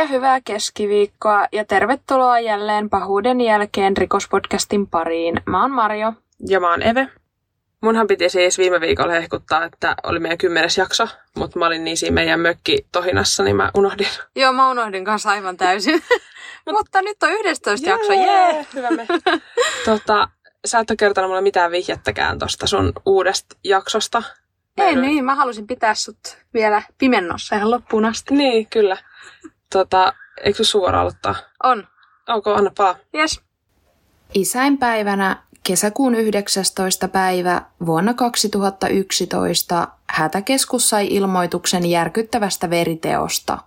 [0.00, 5.40] Ja hyvää keskiviikkoa ja tervetuloa jälleen pahuuden jälkeen rikospodcastin pariin.
[5.46, 6.12] Mä oon Marjo.
[6.48, 7.08] Ja mä oon Eve.
[7.80, 11.96] Munhan piti siis viime viikolla hehkuttaa, että oli meidän kymmenes jakso, mutta mä olin niin
[11.96, 14.06] siinä meidän mökki tohinassa, niin mä unohdin.
[14.36, 16.02] Joo, mä unohdin kanssa aivan täysin.
[16.78, 18.66] mutta nyt on 11 yeah, jakso, jee!
[18.74, 19.06] Hyvä me.
[19.84, 20.28] tota,
[20.64, 24.22] sä et ole kertonut mulle mitään vihjettäkään tosta sun uudesta jaksosta.
[24.76, 28.34] Ei niin, mä halusin pitää sut vielä pimennossa ihan loppuun asti.
[28.34, 28.96] Niin, kyllä.
[29.72, 30.12] Tota,
[30.44, 31.34] eikö sun vuoro aloittaa?
[31.62, 31.86] On.
[32.28, 32.96] Onko, anna palaa.
[33.14, 33.40] Yes.
[34.34, 37.08] Isäinpäivänä kesäkuun 19.
[37.08, 43.58] päivä vuonna 2011 hätäkeskus sai ilmoituksen järkyttävästä veriteosta.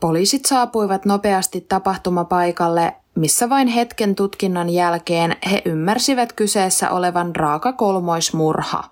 [0.00, 8.84] Poliisit saapuivat nopeasti tapahtumapaikalle, missä vain hetken tutkinnan jälkeen he ymmärsivät kyseessä olevan raaka kolmoismurha.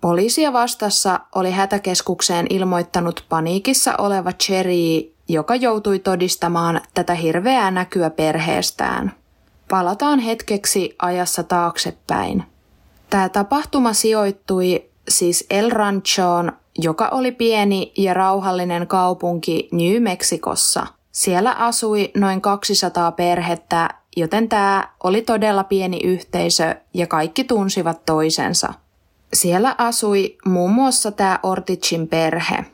[0.00, 9.12] Poliisia vastassa oli hätäkeskukseen ilmoittanut paniikissa oleva Cherry, joka joutui todistamaan tätä hirveää näkyä perheestään.
[9.70, 12.44] Palataan hetkeksi ajassa taaksepäin.
[13.10, 20.86] Tämä tapahtuma sijoittui siis El Ranchoon, joka oli pieni ja rauhallinen kaupunki New Mexicossa.
[21.12, 28.74] Siellä asui noin 200 perhettä, joten tämä oli todella pieni yhteisö ja kaikki tunsivat toisensa.
[29.32, 32.64] Siellä asui muun muassa tämä Orticin perhe.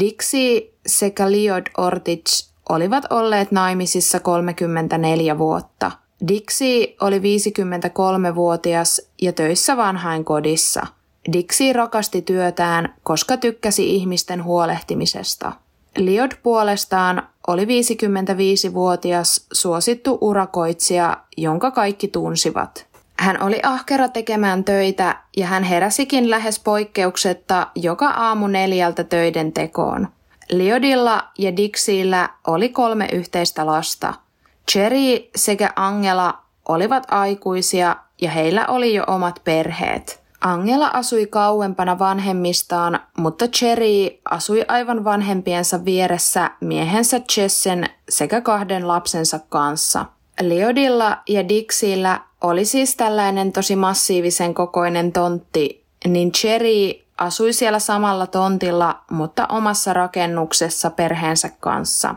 [0.00, 5.90] Dixie sekä Liod Ortic olivat olleet naimisissa 34 vuotta.
[6.28, 10.86] Dixie oli 53-vuotias ja töissä vanhainkodissa.
[11.32, 15.52] Dixie rakasti työtään, koska tykkäsi ihmisten huolehtimisesta.
[15.96, 22.86] Liod puolestaan oli 55-vuotias suosittu urakoitsija, jonka kaikki tunsivat.
[23.18, 30.08] Hän oli ahkera tekemään töitä ja hän heräsikin lähes poikkeuksetta joka aamu neljältä töiden tekoon.
[30.50, 34.14] Liodilla ja Dixillä oli kolme yhteistä lasta.
[34.70, 36.38] Cherry sekä Angela
[36.68, 40.22] olivat aikuisia ja heillä oli jo omat perheet.
[40.40, 49.40] Angela asui kauempana vanhemmistaan, mutta Cherry asui aivan vanhempiensa vieressä miehensä Chessen sekä kahden lapsensa
[49.48, 50.04] kanssa.
[50.40, 58.26] Liodilla ja Dixillä oli siis tällainen tosi massiivisen kokoinen tontti, niin Cherry asui siellä samalla
[58.26, 62.14] tontilla, mutta omassa rakennuksessa perheensä kanssa.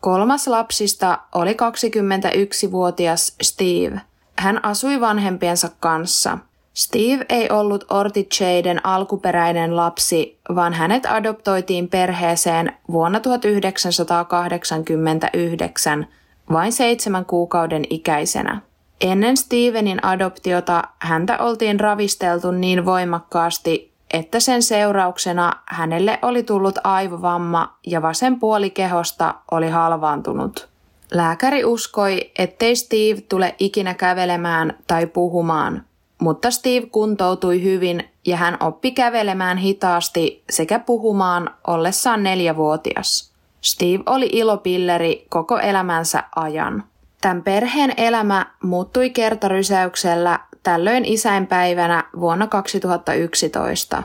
[0.00, 4.00] Kolmas lapsista oli 21-vuotias Steve.
[4.38, 6.38] Hän asui vanhempiensa kanssa.
[6.74, 16.06] Steve ei ollut Orticheiden alkuperäinen lapsi, vaan hänet adoptoitiin perheeseen vuonna 1989
[16.52, 18.60] vain seitsemän kuukauden ikäisenä.
[19.00, 27.78] Ennen Stevenin adoptiota häntä oltiin ravisteltu niin voimakkaasti, että sen seurauksena hänelle oli tullut aivovamma
[27.86, 30.68] ja vasen puoli kehosta oli halvaantunut.
[31.12, 35.82] Lääkäri uskoi, ettei Steve tule ikinä kävelemään tai puhumaan,
[36.18, 43.32] mutta Steve kuntoutui hyvin ja hän oppi kävelemään hitaasti sekä puhumaan ollessaan neljävuotias.
[43.60, 46.84] Steve oli ilopilleri koko elämänsä ajan.
[47.20, 54.02] Tämän perheen elämä muuttui kertarysäyksellä tällöin isäinpäivänä vuonna 2011.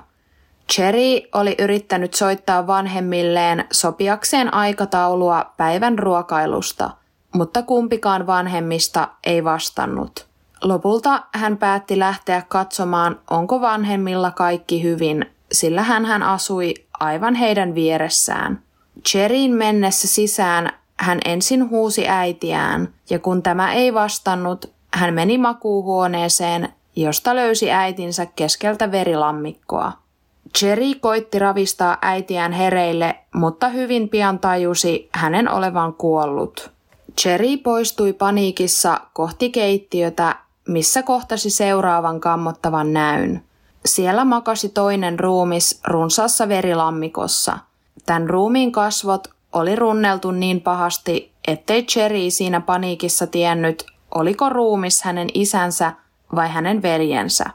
[0.72, 6.90] Cherry oli yrittänyt soittaa vanhemmilleen sopiakseen aikataulua päivän ruokailusta,
[7.36, 10.28] mutta kumpikaan vanhemmista ei vastannut.
[10.64, 17.76] Lopulta hän päätti lähteä katsomaan, onko vanhemmilla kaikki hyvin, sillä hän, hän asui aivan heidän
[17.76, 18.62] vieressään.
[19.10, 26.74] Cherryin mennessä sisään hän ensin huusi äitiään, ja kun tämä ei vastannut, hän meni makuuhuoneeseen,
[26.96, 29.92] josta löysi äitinsä keskeltä verilammikkoa.
[30.62, 36.72] Jerry koitti ravistaa äitiään hereille, mutta hyvin pian tajusi hänen olevan kuollut.
[37.26, 40.36] Jerry poistui paniikissa kohti keittiötä,
[40.68, 43.44] missä kohtasi seuraavan kammottavan näyn.
[43.86, 47.58] Siellä makasi toinen ruumis runsaassa verilammikossa.
[48.06, 53.86] Tämän ruumiin kasvot oli runneltu niin pahasti, ettei Cherry siinä paniikissa tiennyt,
[54.16, 55.92] oliko ruumis hänen isänsä
[56.36, 57.46] vai hänen veljensä.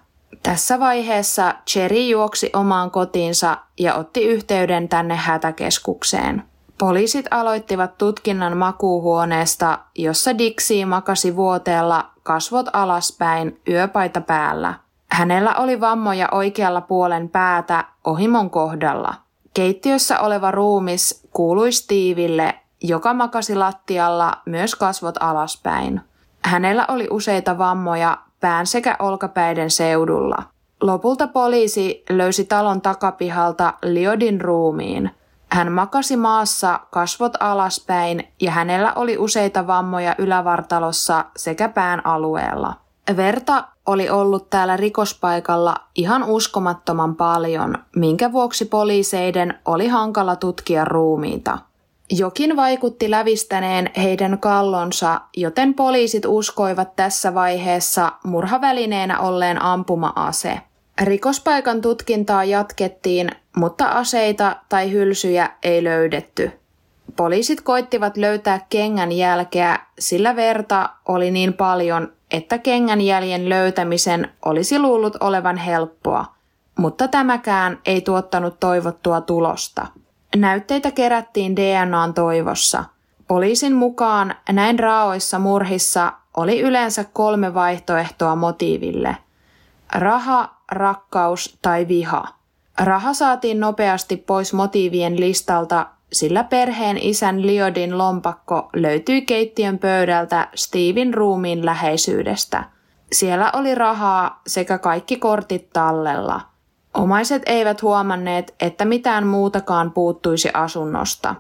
[0.43, 6.43] Tässä vaiheessa Cherry juoksi omaan kotiinsa ja otti yhteyden tänne hätäkeskukseen.
[6.79, 14.75] Poliisit aloittivat tutkinnan makuuhuoneesta, jossa Dixie makasi vuoteella kasvot alaspäin yöpaita päällä.
[15.11, 19.15] Hänellä oli vammoja oikealla puolen päätä ohimon kohdalla–
[19.57, 26.01] Keittiössä oleva ruumis kuului Steveille, joka makasi lattialla myös kasvot alaspäin.
[26.47, 30.43] Hänellä oli useita vammoja pään sekä olkapäiden seudulla.
[30.81, 35.11] Lopulta poliisi löysi talon takapihalta Liodin ruumiin.
[35.51, 42.75] Hän makasi maassa kasvot alaspäin ja hänellä oli useita vammoja ylävartalossa sekä pään alueella.
[43.17, 51.59] Verta oli ollut täällä rikospaikalla ihan uskomattoman paljon, minkä vuoksi poliiseiden oli hankala tutkia ruumiita.
[52.11, 60.61] Jokin vaikutti lävistäneen heidän kallonsa, joten poliisit uskoivat tässä vaiheessa murhavälineenä olleen ampuma-ase.
[61.03, 66.51] Rikospaikan tutkintaa jatkettiin, mutta aseita tai hylsyjä ei löydetty.
[67.17, 74.79] Poliisit koittivat löytää kengän jälkeä, sillä verta oli niin paljon, että kengän jäljen löytämisen olisi
[74.79, 76.25] luullut olevan helppoa,
[76.79, 79.87] mutta tämäkään ei tuottanut toivottua tulosta.
[80.37, 82.85] Näytteitä kerättiin DNAn toivossa.
[83.29, 89.17] Poliisin mukaan näin raaoissa murhissa oli yleensä kolme vaihtoehtoa motiiville.
[89.95, 92.25] Raha, rakkaus tai viha.
[92.79, 101.15] Raha saatiin nopeasti pois motiivien listalta, sillä perheen isän Liodin lompakko löytyi keittiön pöydältä Steven
[101.15, 102.65] ruumiin läheisyydestä.
[103.13, 106.41] Siellä oli rahaa sekä kaikki kortit tallella–
[106.97, 111.35] Omaiset eivät huomanneet, että mitään muutakaan puuttuisi asunnosta.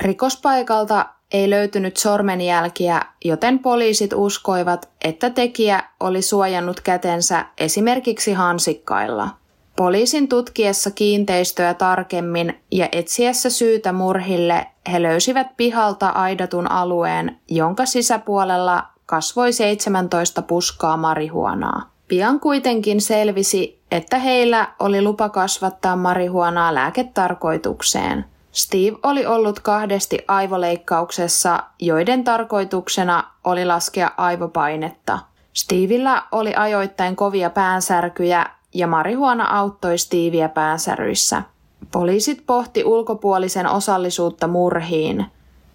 [0.00, 9.28] Rikospaikalta ei löytynyt sormenjälkiä, joten poliisit uskoivat, että tekijä oli suojannut kätensä esimerkiksi hansikkailla.
[9.76, 18.86] Poliisin tutkiessa kiinteistöä tarkemmin ja etsiessä syytä murhille he löysivät pihalta aidatun alueen, jonka sisäpuolella
[19.06, 21.90] kasvoi 17 puskaa marihuonaa.
[22.10, 28.24] Pian kuitenkin selvisi, että heillä oli lupa kasvattaa marihuonaa lääketarkoitukseen.
[28.52, 35.18] Steve oli ollut kahdesti aivoleikkauksessa, joiden tarkoituksena oli laskea aivopainetta.
[35.52, 41.42] Stevillä oli ajoittain kovia päänsärkyjä ja marihuona auttoi Stevia päänsäryissä.
[41.92, 45.26] Poliisit pohti ulkopuolisen osallisuutta murhiin.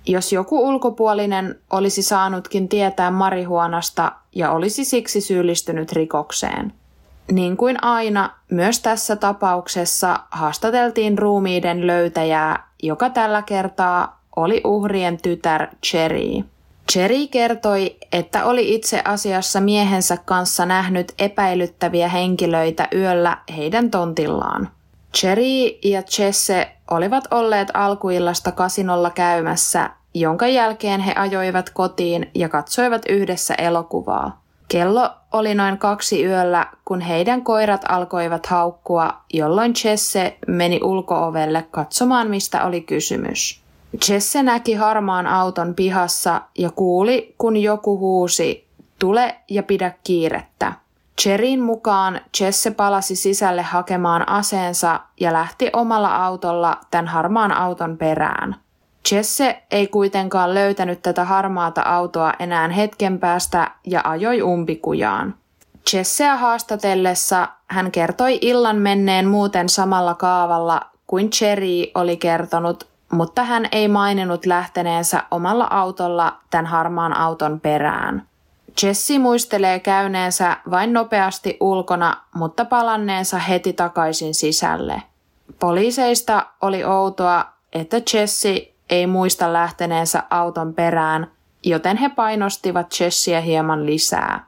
[0.08, 6.74] Jos joku ulkopuolinen olisi saanutkin tietää marihuonasta ja olisi siksi syyllistynyt rikokseen–
[7.32, 15.68] niin kuin aina, myös tässä tapauksessa haastateltiin ruumiiden löytäjää, joka tällä kertaa oli uhrien tytär
[15.86, 16.44] Cherry.
[16.92, 24.70] Cherry kertoi, että oli itse asiassa miehensä kanssa nähnyt epäilyttäviä henkilöitä yöllä heidän tontillaan.
[25.18, 33.02] Cherry ja Chesse olivat olleet alkuillasta kasinolla käymässä, jonka jälkeen he ajoivat kotiin ja katsoivat
[33.10, 34.42] yhdessä elokuvaa.
[34.68, 42.30] Kello oli noin kaksi yöllä, kun heidän koirat alkoivat haukkua, jolloin Jesse meni ulkoovelle katsomaan,
[42.30, 43.62] mistä oli kysymys.
[44.10, 48.68] Jesse näki harmaan auton pihassa ja kuuli, kun joku huusi,
[49.00, 50.74] tule ja pidä kiirettä.
[51.22, 58.65] Cherin mukaan Jesse palasi sisälle hakemaan aseensa ja lähti omalla autolla tämän harmaan auton perään.
[59.12, 65.36] Jesse ei kuitenkaan löytänyt tätä harmaata autoa enää hetken päästä ja ajoi umpikujaan.
[65.94, 73.68] Jesseä haastatellessa hän kertoi illan menneen muuten samalla kaavalla kuin Cherry oli kertonut, mutta hän
[73.72, 78.28] ei maininnut lähteneensä omalla autolla tämän harmaan auton perään.
[78.84, 85.02] Jesse muistelee käyneensä vain nopeasti ulkona, mutta palanneensa heti takaisin sisälle.
[85.60, 91.32] Poliiseista oli outoa, että Jesse ei muista lähteneensä auton perään,
[91.64, 94.48] joten he painostivat Jessia hieman lisää.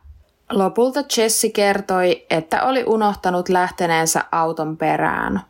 [0.51, 5.41] Lopulta Jessi kertoi, että oli unohtanut lähteneensä auton perään.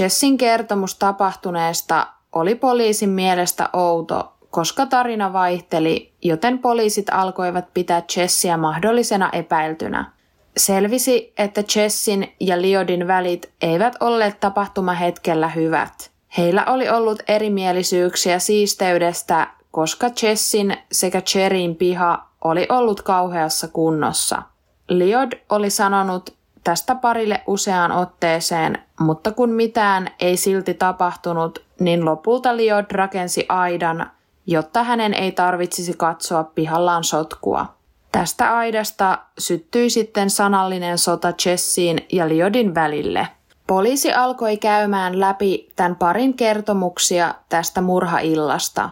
[0.00, 8.56] Jessin kertomus tapahtuneesta oli poliisin mielestä outo, koska tarina vaihteli, joten poliisit alkoivat pitää Jessia
[8.56, 10.12] mahdollisena epäiltynä.
[10.56, 16.10] Selvisi, että Jessin ja Liodin välit eivät olleet tapahtumahetkellä hyvät.
[16.36, 24.42] Heillä oli ollut erimielisyyksiä siisteydestä, koska Jessin sekä Cherin piha oli ollut kauheassa kunnossa.
[24.88, 32.56] Liod oli sanonut tästä parille useaan otteeseen, mutta kun mitään ei silti tapahtunut, niin lopulta
[32.56, 34.10] Liod rakensi aidan,
[34.46, 37.66] jotta hänen ei tarvitsisi katsoa pihallaan sotkua.
[38.12, 43.28] Tästä aidasta syttyi sitten sanallinen sota Chessiin ja Liodin välille–
[43.68, 48.90] Poliisi alkoi käymään läpi tämän parin kertomuksia tästä murhaillasta.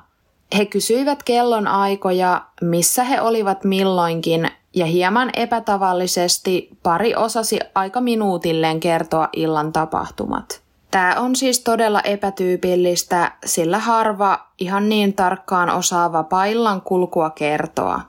[0.58, 8.80] He kysyivät kellon aikoja, missä he olivat milloinkin, ja hieman epätavallisesti pari osasi aika minuutilleen
[8.80, 10.60] kertoa illan tapahtumat.
[10.90, 18.00] Tämä on siis todella epätyypillistä, sillä harva ihan niin tarkkaan osaava paillan kulkua kertoa.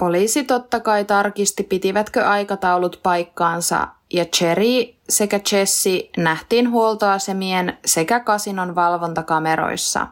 [0.00, 8.74] Poliisi totta kai tarkisti, pitivätkö aikataulut paikkaansa, ja Cherry sekä Jesse nähtiin huoltoasemien sekä kasinon
[8.74, 10.06] valvontakameroissa.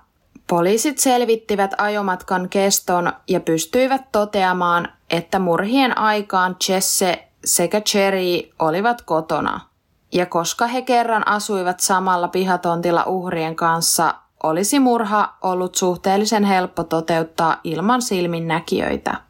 [0.46, 9.60] Poliisit selvittivät ajomatkan keston ja pystyivät toteamaan, että murhien aikaan Jesse sekä Cherry olivat kotona.
[10.12, 17.60] Ja koska he kerran asuivat samalla pihatontilla uhrien kanssa, olisi murha ollut suhteellisen helppo toteuttaa
[17.64, 19.25] ilman silminnäkijöitä.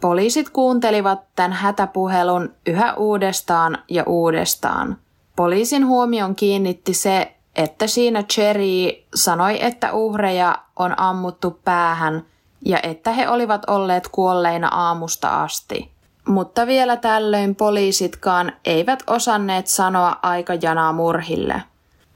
[0.00, 4.96] Poliisit kuuntelivat tämän hätäpuhelun yhä uudestaan ja uudestaan.
[5.36, 12.22] Poliisin huomion kiinnitti se, että siinä Cherry sanoi, että uhreja on ammuttu päähän
[12.64, 15.90] ja että he olivat olleet kuolleina aamusta asti.
[16.28, 21.62] Mutta vielä tällöin poliisitkaan eivät osanneet sanoa aikajanaa murhille.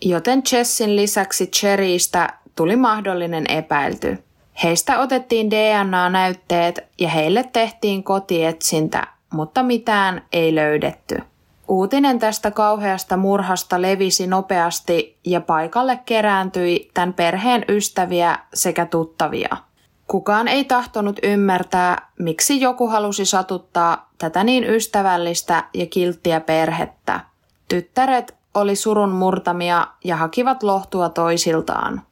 [0.00, 4.18] Joten Jessin lisäksi Cherrystä tuli mahdollinen epäilty.
[4.62, 11.22] Heistä otettiin DNA-näytteet ja heille tehtiin kotietsintä, mutta mitään ei löydetty.
[11.68, 19.56] Uutinen tästä kauheasta murhasta levisi nopeasti ja paikalle kerääntyi tämän perheen ystäviä sekä tuttavia.
[20.06, 27.20] Kukaan ei tahtonut ymmärtää, miksi joku halusi satuttaa tätä niin ystävällistä ja kilttiä perhettä.
[27.68, 32.02] Tyttäret oli surun murtamia ja hakivat lohtua toisiltaan.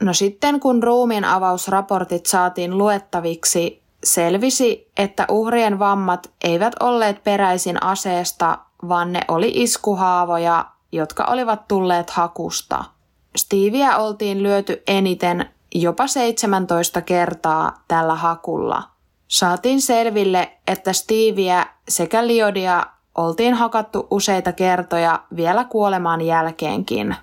[0.00, 8.58] No sitten kun ruumiin avausraportit saatiin luettaviksi, selvisi, että uhrien vammat eivät olleet peräisin aseesta,
[8.88, 12.84] vaan ne oli iskuhaavoja, jotka olivat tulleet hakusta.
[13.36, 18.82] Steveä oltiin lyöty eniten jopa 17 kertaa tällä hakulla.
[19.28, 27.16] Saatiin selville, että Steveä sekä Liodia oltiin hakattu useita kertoja vielä kuoleman jälkeenkin.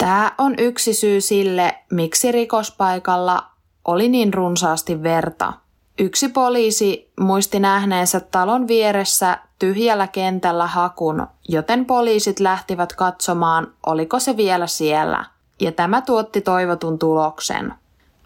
[0.00, 3.46] Tämä on yksi syy sille, miksi rikospaikalla
[3.84, 5.52] oli niin runsaasti verta.
[5.98, 14.36] Yksi poliisi muisti nähneensä talon vieressä tyhjällä kentällä hakun, joten poliisit lähtivät katsomaan, oliko se
[14.36, 15.24] vielä siellä.
[15.60, 17.74] Ja tämä tuotti toivotun tuloksen.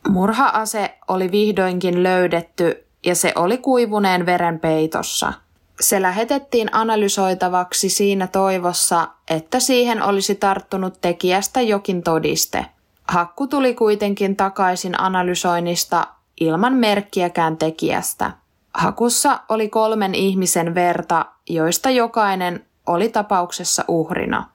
[0.08, 5.32] Murhaase oli vihdoinkin löydetty ja se oli kuivuneen veren peitossa–
[5.80, 12.66] se lähetettiin analysoitavaksi siinä toivossa, että siihen olisi tarttunut tekijästä jokin todiste.
[13.08, 16.06] Hakku tuli kuitenkin takaisin analysoinnista
[16.40, 18.30] ilman merkkiäkään tekijästä.
[18.74, 24.48] Hakussa oli kolmen ihmisen verta, joista jokainen oli tapauksessa uhrina.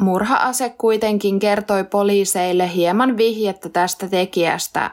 [0.00, 4.90] Murhaase kuitenkin kertoi poliiseille hieman vihjettä tästä tekijästä,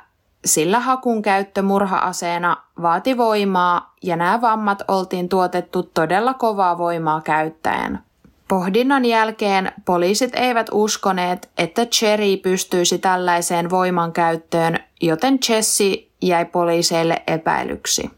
[0.48, 8.00] sillä hakun käyttö murhaaseena vaati voimaa ja nämä vammat oltiin tuotettu todella kovaa voimaa käyttäen.
[8.48, 18.12] Pohdinnan jälkeen poliisit eivät uskoneet, että Cherry pystyisi tällaiseen voimankäyttöön, joten Jesse jäi poliiseille epäilyksi.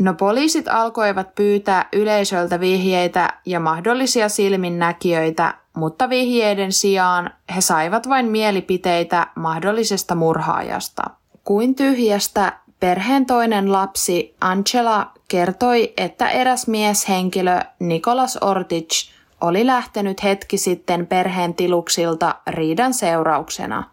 [0.00, 8.26] No poliisit alkoivat pyytää yleisöltä vihjeitä ja mahdollisia silminnäkijöitä, mutta vihjeiden sijaan he saivat vain
[8.26, 11.02] mielipiteitä mahdollisesta murhaajasta.
[11.48, 20.58] Kuin tyhjästä perheen toinen lapsi Angela kertoi, että eräs mieshenkilö Nikolas Ortic oli lähtenyt hetki
[20.58, 23.84] sitten perheen tiluksilta riidan seurauksena.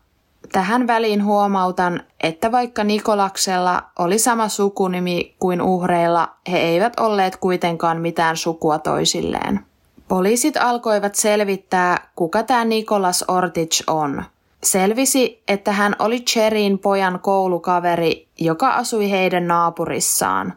[0.51, 8.01] Tähän väliin huomautan, että vaikka Nikolaksella oli sama sukunimi kuin uhreilla, he eivät olleet kuitenkaan
[8.01, 9.59] mitään sukua toisilleen.
[10.07, 14.23] Poliisit alkoivat selvittää, kuka tämä Nikolas Ortic on–
[14.65, 20.53] Selvisi, että hän oli Cherin pojan koulukaveri, joka asui heidän naapurissaan.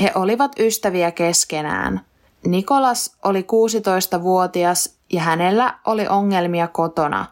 [0.00, 2.00] He olivat ystäviä keskenään.
[2.46, 7.26] Nikolas oli 16-vuotias ja hänellä oli ongelmia kotona.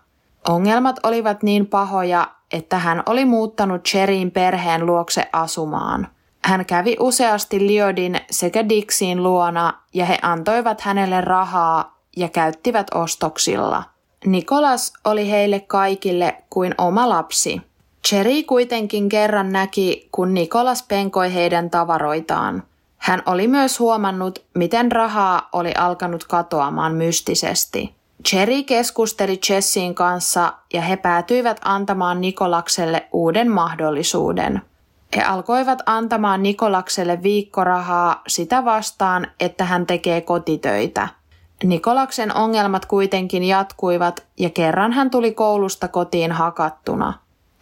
[0.48, 6.08] Ongelmat olivat niin pahoja, että hän oli muuttanut Cherin perheen luokse asumaan.
[6.44, 13.82] Hän kävi useasti Liodin sekä Dixin luona ja he antoivat hänelle rahaa ja käyttivät ostoksilla–
[14.26, 17.62] Nikolas oli heille kaikille kuin oma lapsi.
[18.08, 22.62] Cherry kuitenkin kerran näki, kun Nikolas penkoi heidän tavaroitaan.
[22.98, 27.94] Hän oli myös huomannut, miten rahaa oli alkanut katoamaan mystisesti.
[28.28, 34.62] Cherry keskusteli Jessin kanssa ja he päätyivät antamaan Nikolakselle uuden mahdollisuuden.
[35.16, 41.08] He alkoivat antamaan Nikolakselle viikkorahaa sitä vastaan, että hän tekee kotitöitä–
[41.64, 47.12] Nikolaksen ongelmat kuitenkin jatkuivat ja kerran hän tuli koulusta kotiin hakattuna.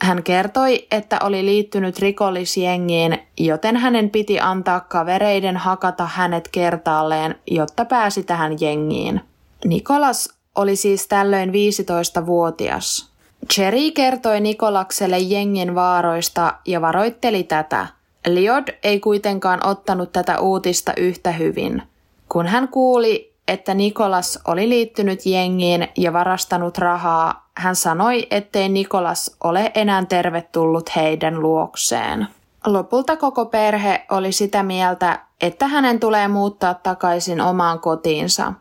[0.02, 7.84] Hän kertoi, että oli liittynyt rikollisjengiin, joten hänen piti antaa kavereiden hakata hänet kertaalleen, jotta
[7.84, 9.20] pääsi tähän jengiin.
[9.64, 13.10] Nikolas oli siis tällöin 15-vuotias.
[13.52, 17.86] Cherry kertoi Nikolakselle jengin vaaroista ja varoitteli tätä.
[18.26, 21.82] Liod ei kuitenkaan ottanut tätä uutista yhtä hyvin.
[22.28, 29.36] Kun hän kuuli, että Nikolas oli liittynyt jengiin ja varastanut rahaa, hän sanoi, ettei Nikolas
[29.44, 32.26] ole enää tervetullut heidän luokseen.
[32.66, 38.52] Lopulta koko perhe oli sitä mieltä, että hänen tulee muuttaa takaisin omaan kotiinsa.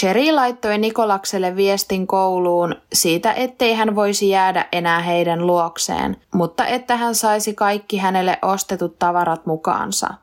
[0.00, 6.96] Cherry laittoi Nikolakselle viestin kouluun siitä, ettei hän voisi jäädä enää heidän luokseen, mutta että
[6.96, 10.14] hän saisi kaikki hänelle ostetut tavarat mukaansa.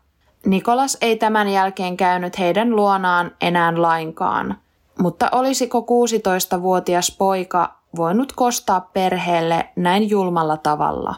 [0.45, 4.57] Nikolas ei tämän jälkeen käynyt heidän luonaan enää lainkaan,
[4.99, 11.15] mutta olisiko 16-vuotias poika voinut kostaa perheelle näin julmalla tavalla?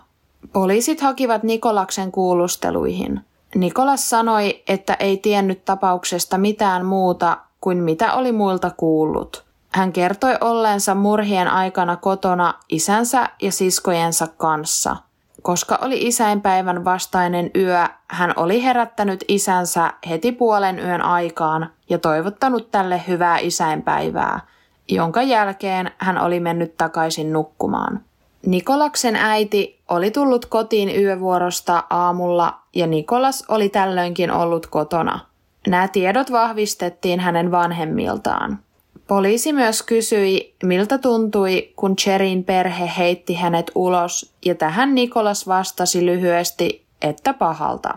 [0.53, 3.19] Poliisit hakivat Nikolaksen kuulusteluihin.
[3.55, 9.43] Nikolas sanoi, että ei tiennyt tapauksesta mitään muuta kuin mitä oli muilta kuullut.
[9.69, 14.95] Hän kertoi olleensa murhien aikana kotona isänsä ja siskojensa kanssa.
[15.43, 22.71] Koska oli isäinpäivän vastainen yö, hän oli herättänyt isänsä heti puolen yön aikaan ja toivottanut
[22.71, 24.39] tälle hyvää isäinpäivää,
[24.87, 27.99] jonka jälkeen hän oli mennyt takaisin nukkumaan.
[28.45, 35.19] Nikolaksen äiti oli tullut kotiin yövuorosta aamulla ja Nikolas oli tällöinkin ollut kotona–
[35.67, 38.59] Nämä tiedot vahvistettiin hänen vanhemmiltaan.
[39.07, 46.05] Poliisi myös kysyi, miltä tuntui, kun Cherin perhe heitti hänet ulos, ja tähän Nikolas vastasi
[46.05, 47.95] lyhyesti, että pahalta.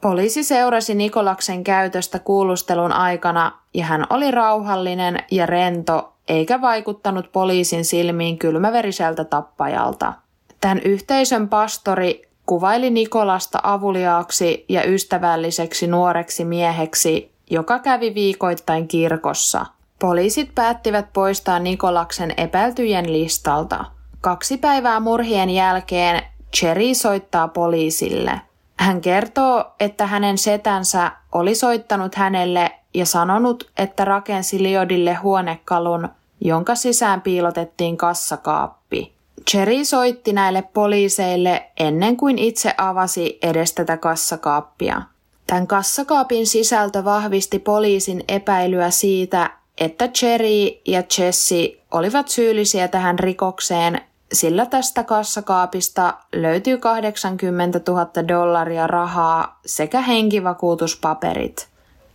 [0.00, 7.84] Poliisi seurasi Nikolaksen käytöstä kuulustelun aikana, ja hän oli rauhallinen ja rento, eikä vaikuttanut poliisin
[7.84, 10.12] silmiin kylmäveriseltä tappajalta.
[10.60, 19.66] Tämän yhteisön pastori kuvaili Nikolasta avuliaaksi ja ystävälliseksi nuoreksi mieheksi, joka kävi viikoittain kirkossa.
[19.98, 23.84] Poliisit päättivät poistaa Nikolaksen epäiltyjen listalta.
[24.20, 26.22] Kaksi päivää murhien jälkeen
[26.56, 28.40] Cherry soittaa poliisille.
[28.76, 36.08] Hän kertoo, että hänen setänsä oli soittanut hänelle ja sanonut, että rakensi Liodille huonekalun,
[36.40, 39.12] jonka sisään piilotettiin kassakaappi.
[39.50, 45.02] Cherry soitti näille poliiseille ennen kuin itse avasi edes tätä kassakaappia.
[45.46, 54.00] Tämän kassakaapin sisältö vahvisti poliisin epäilyä siitä, että Cherry ja Jesse olivat syyllisiä tähän rikokseen,
[54.32, 61.68] sillä tästä kassakaapista löytyy 80 000 dollaria rahaa sekä henkivakuutuspaperit.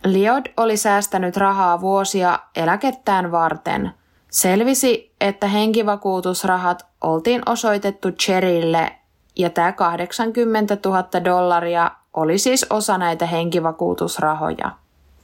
[0.04, 3.90] Liod oli säästänyt rahaa vuosia eläkettään varten–
[4.34, 8.92] Selvisi, että henkivakuutusrahat oltiin osoitettu Cherille
[9.36, 14.70] ja tämä 80 000 dollaria oli siis osa näitä henkivakuutusrahoja.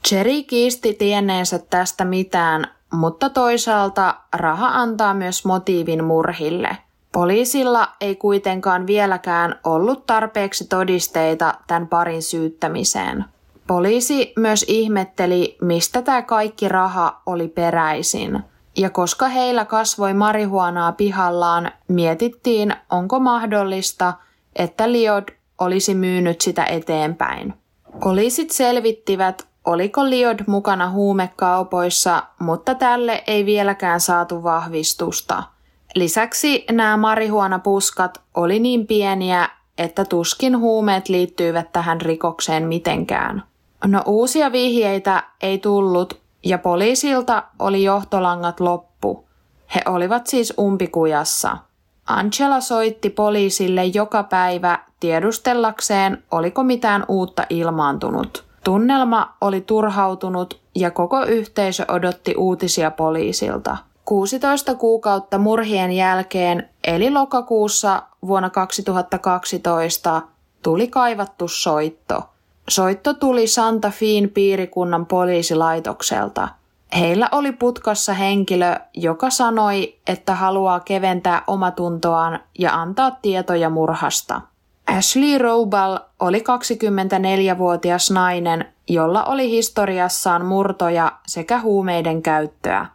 [0.07, 6.77] Cherry kiisti tienneensä tästä mitään, mutta toisaalta raha antaa myös motiivin murhille.
[7.11, 13.25] Poliisilla ei kuitenkaan vieläkään ollut tarpeeksi todisteita tämän parin syyttämiseen.
[13.67, 18.39] Poliisi myös ihmetteli, mistä tämä kaikki raha oli peräisin–
[18.77, 24.13] ja koska heillä kasvoi marihuonaa pihallaan, mietittiin, onko mahdollista,
[24.55, 25.23] että Liod
[25.59, 27.53] olisi myynyt sitä eteenpäin.
[28.03, 35.43] Poliisit selvittivät, oliko Liod mukana huumekaupoissa, mutta tälle ei vieläkään saatu vahvistusta.
[35.95, 43.43] Lisäksi nämä marihuonapuskat oli niin pieniä, että tuskin huumeet liittyivät tähän rikokseen mitenkään.
[43.85, 49.25] No uusia vihjeitä ei tullut, ja poliisilta oli johtolangat loppu.
[49.75, 51.57] He olivat siis umpikujassa.
[52.05, 58.50] Angela soitti poliisille joka päivä tiedustellakseen, oliko mitään uutta ilmaantunut.
[58.63, 63.77] Tunnelma oli turhautunut ja koko yhteisö odotti uutisia poliisilta.
[64.05, 70.21] 16 kuukautta murhien jälkeen, eli lokakuussa vuonna 2012,
[70.63, 72.23] tuli kaivattu soitto–
[72.69, 76.49] Soitto tuli Santa Fiin piirikunnan poliisilaitokselta.
[76.99, 84.41] Heillä oli putkassa henkilö, joka sanoi, että haluaa keventää omatuntoaan ja antaa tietoja murhasta.
[84.97, 92.85] Ashley Roubal oli 24-vuotias nainen, jolla oli historiassaan murtoja sekä huumeiden käyttöä.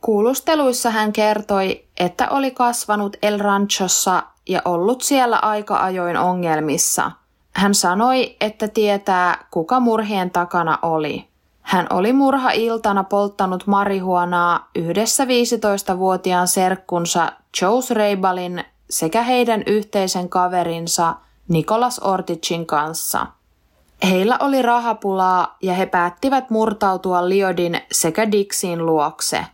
[0.00, 7.10] Kuulusteluissa hän kertoi, että oli kasvanut El Ranchossa ja ollut siellä aika ajoin ongelmissa–
[7.52, 11.28] hän sanoi, että tietää, kuka murhien takana oli.
[11.62, 21.14] Hän oli murha-iltana polttanut marihuonaa yhdessä 15-vuotiaan serkkunsa Joe Reibalin sekä heidän yhteisen kaverinsa
[21.48, 23.26] Nikolas Orticin kanssa.
[24.02, 29.46] Heillä oli rahapulaa ja he päättivät murtautua Liodin sekä Dixin luokse.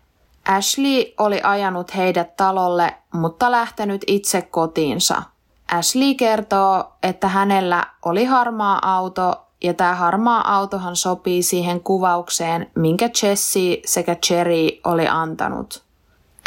[0.49, 5.23] Ashley oli ajanut heidät talolle, mutta lähtenyt itse kotiinsa–
[5.73, 13.11] Ashley kertoo, että hänellä oli harmaa auto ja tämä harmaa autohan sopii siihen kuvaukseen, minkä
[13.23, 15.83] Jesse sekä Cherry oli antanut.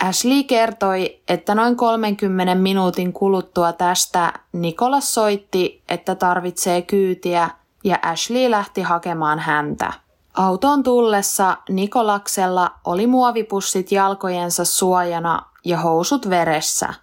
[0.01, 7.49] Ashley kertoi, että noin 30 minuutin kuluttua tästä Nikolas soitti, että tarvitsee kyytiä
[7.83, 9.93] ja Ashley lähti hakemaan häntä.
[10.33, 16.93] Autoon tullessa Nikolaksella oli muovipussit jalkojensa suojana ja housut veressä.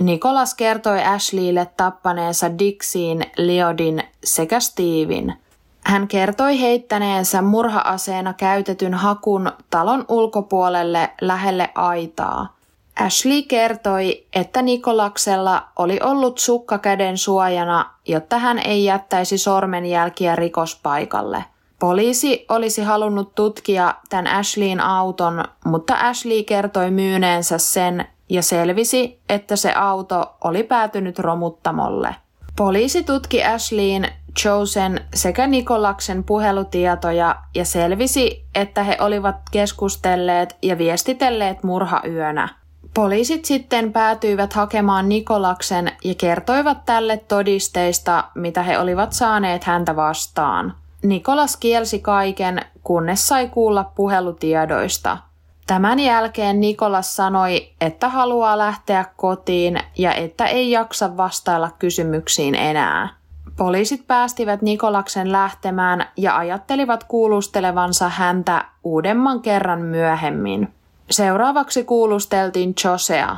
[0.00, 5.36] Nikolas kertoi Ashleylle tappaneensa Dixin, Liodin sekä Steven.
[5.84, 12.54] Hän kertoi heittäneensä murhaaseena käytetyn hakun talon ulkopuolelle lähelle aitaa.
[13.00, 21.44] Ashley kertoi, että Nikolaksella oli ollut sukka käden suojana, jotta hän ei jättäisi sormenjälkiä rikospaikalle.
[21.78, 29.56] Poliisi olisi halunnut tutkia tämän Ashleyin auton, mutta Ashley kertoi myyneensä sen ja selvisi, että
[29.56, 32.16] se auto oli päätynyt romuttamolle.
[32.56, 34.08] Poliisi tutki Ashleyin,
[34.44, 42.48] Josen sekä Nikolaksen puhelutietoja ja selvisi, että he olivat keskustelleet ja viestitelleet murhayönä.
[42.94, 50.74] Poliisit sitten päätyivät hakemaan Nikolaksen ja kertoivat tälle todisteista, mitä he olivat saaneet häntä vastaan.
[51.02, 55.18] Nikolas kielsi kaiken, kunnes sai kuulla puhelutiedoista.
[55.66, 63.19] Tämän jälkeen Nikolas sanoi, että haluaa lähteä kotiin ja että ei jaksa vastailla kysymyksiin enää.
[63.60, 70.68] Poliisit päästivät Nikolaksen lähtemään ja ajattelivat kuulustelevansa häntä uudemman kerran myöhemmin.
[71.10, 73.36] Seuraavaksi kuulusteltiin Josea.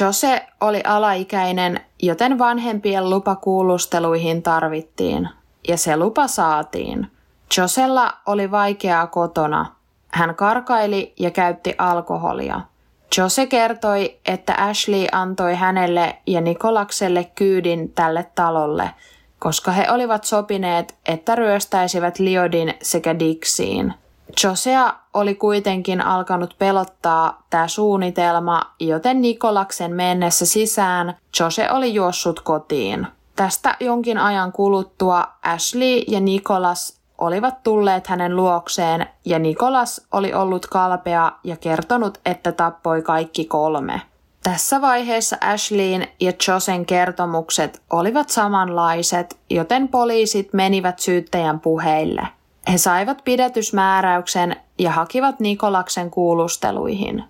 [0.00, 5.28] Jose oli alaikäinen, joten vanhempien lupa kuulusteluihin tarvittiin
[5.68, 7.10] ja se lupa saatiin.
[7.58, 9.66] Josella oli vaikeaa kotona.
[10.08, 12.60] Hän karkaili ja käytti alkoholia.
[13.18, 18.90] Jose kertoi, että Ashley antoi hänelle ja Nikolakselle kyydin tälle talolle,
[19.44, 23.94] koska he olivat sopineet, että ryöstäisivät Liodin sekä Dixiin.
[24.44, 33.06] Josea oli kuitenkin alkanut pelottaa tämä suunnitelma, joten Nikolaksen mennessä sisään Jose oli juossut kotiin.
[33.36, 40.66] Tästä jonkin ajan kuluttua Ashley ja Nikolas olivat tulleet hänen luokseen ja Nikolas oli ollut
[40.66, 44.00] kalpea ja kertonut, että tappoi kaikki kolme.
[44.44, 52.28] Tässä vaiheessa Ashleyin ja Josen kertomukset olivat samanlaiset, joten poliisit menivät syyttäjän puheille.
[52.72, 57.24] He saivat pidätysmääräyksen ja hakivat Nikolaksen kuulusteluihin.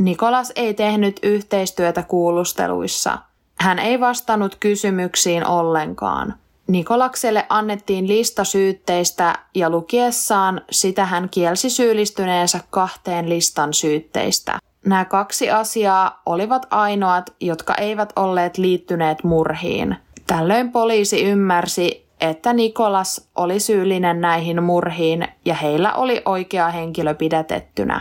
[0.00, 3.18] Nikolas ei tehnyt yhteistyötä kuulusteluissa–
[3.60, 6.34] hän ei vastannut kysymyksiin ollenkaan.
[6.66, 14.58] Nikolakselle annettiin lista syytteistä ja lukiessaan sitä hän kielsi syyllistyneensä kahteen listan syytteistä.
[14.88, 19.96] Nämä kaksi asiaa olivat ainoat, jotka eivät olleet liittyneet murhiin.
[20.26, 28.00] Tällöin poliisi ymmärsi, että Nikolas oli syyllinen näihin murhiin ja heillä oli oikea henkilö pidätettynä.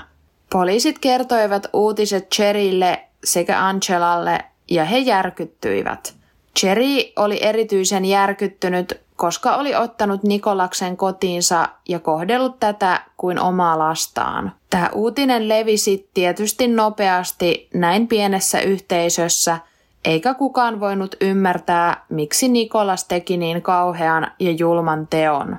[0.51, 4.39] Poliisit kertoivat uutiset Cherille sekä Angelalle
[4.71, 6.15] ja he järkyttyivät.
[6.59, 14.51] Cherry oli erityisen järkyttynyt, koska oli ottanut Nikolaksen kotiinsa ja kohdellut tätä kuin omaa lastaan.
[14.69, 19.59] Tämä uutinen levisi tietysti nopeasti näin pienessä yhteisössä,
[20.05, 25.57] eikä kukaan voinut ymmärtää, miksi Nikolas teki niin kauhean ja julman teon.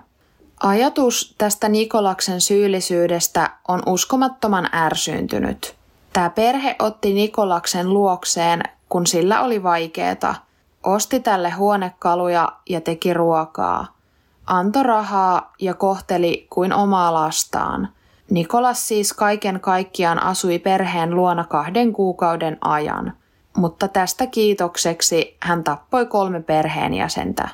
[0.61, 5.75] Ajatus tästä Nikolaksen syyllisyydestä on uskomattoman ärsyyntynyt.
[6.13, 10.35] Tämä perhe otti Nikolaksen luokseen kun sillä oli vaikeeta,
[10.83, 13.87] osti tälle huonekaluja ja teki ruokaa.
[14.47, 17.89] Anto rahaa ja kohteli kuin omaa lastaan.
[18.31, 23.13] Nikolas siis kaiken kaikkiaan asui perheen luona kahden kuukauden ajan,
[23.57, 27.49] mutta tästä kiitokseksi hän tappoi kolme perheenjäsentä.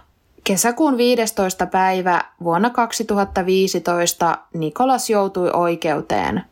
[0.45, 1.67] Kesäkuun 15.
[1.67, 6.45] päivä vuonna 2015 Nikolas joutui oikeuteen.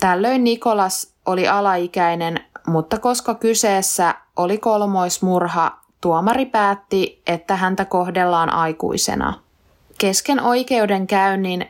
[0.00, 9.34] Tällöin Nikolas oli alaikäinen, mutta koska kyseessä oli kolmoismurha, tuomari päätti, että häntä kohdellaan aikuisena.
[9.98, 11.66] Kesken oikeudenkäynnin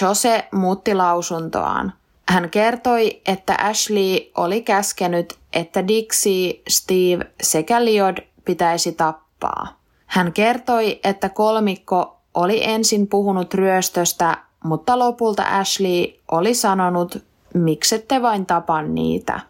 [0.00, 1.92] Jose muutti lausuntoaan.
[2.28, 9.80] Hän kertoi, että Ashley oli käskenyt, että Dixie, Steve sekä Liod pitäisi tappaa.
[10.06, 18.46] Hän kertoi, että kolmikko oli ensin puhunut ryöstöstä, mutta lopulta Ashley oli sanonut, miksette vain
[18.46, 19.40] tapan niitä.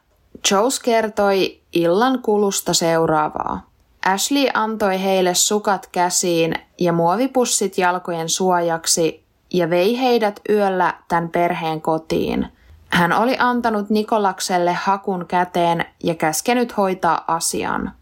[0.51, 3.69] Joes kertoi illan kulusta seuraavaa.
[4.06, 11.80] Ashley antoi heille sukat käsiin ja muovipussit jalkojen suojaksi ja vei heidät yöllä tämän perheen
[11.80, 12.46] kotiin.
[12.88, 17.92] Hän oli antanut Nikolakselle hakun käteen ja käskenyt hoitaa asian.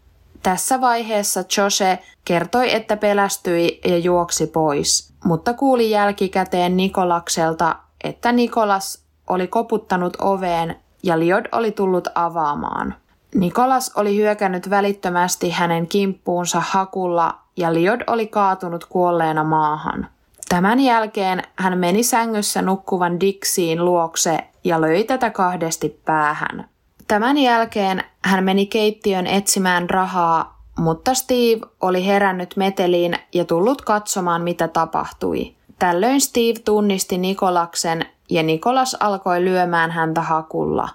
[0.43, 9.03] Tässä vaiheessa Jose kertoi, että pelästyi ja juoksi pois, mutta kuuli jälkikäteen Nikolakselta, että Nikolas
[9.27, 12.95] oli koputtanut oveen ja Liod oli tullut avaamaan.
[13.35, 20.07] Nikolas oli hyökännyt välittömästi hänen kimppuunsa hakulla ja Liod oli kaatunut kuolleena maahan.
[20.49, 26.69] Tämän jälkeen hän meni sängyssä nukkuvan Dixiin luokse ja löi tätä kahdesti päähän.
[27.07, 34.41] Tämän jälkeen hän meni keittiön etsimään rahaa, mutta Steve oli herännyt meteliin ja tullut katsomaan,
[34.41, 35.55] mitä tapahtui.
[35.79, 40.89] Tällöin Steve tunnisti Nikolaksen ja Nikolas alkoi lyömään häntä hakulla.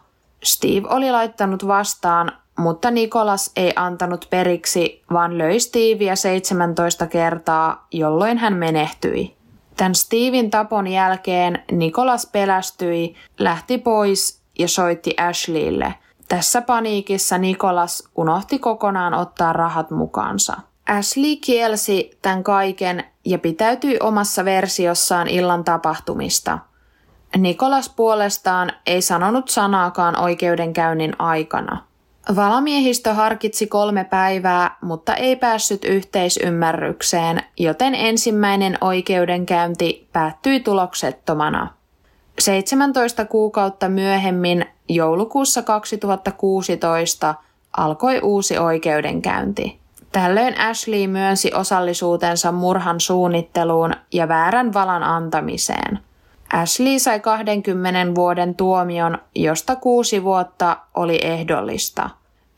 [0.44, 8.38] Steve oli laittanut vastaan, mutta Nikolas ei antanut periksi, vaan löi Stevea 17 kertaa, jolloin
[8.38, 9.36] hän menehtyi.
[9.76, 15.94] Tämän Steven tapon jälkeen Nikolas pelästyi, lähti pois ja soitti Ashleylle.
[16.28, 20.56] Tässä paniikissa Nikolas unohti kokonaan ottaa rahat mukaansa.
[20.88, 26.58] Ashley kielsi tämän kaiken ja pitäytyi omassa versiossaan illan tapahtumista.
[27.38, 31.84] Nikolas puolestaan ei sanonut sanaakaan oikeudenkäynnin aikana.
[32.36, 41.74] Valamiehistö harkitsi kolme päivää, mutta ei päässyt yhteisymmärrykseen, joten ensimmäinen oikeudenkäynti päättyi tuloksettomana.
[42.38, 47.34] 17 kuukautta myöhemmin, joulukuussa 2016,
[47.76, 49.78] alkoi uusi oikeudenkäynti.
[50.12, 56.00] Tällöin Ashley myönsi osallisuutensa murhan suunnitteluun ja väärän valan antamiseen.
[56.54, 62.10] Ashley sai 20 vuoden tuomion, josta kuusi vuotta oli ehdollista.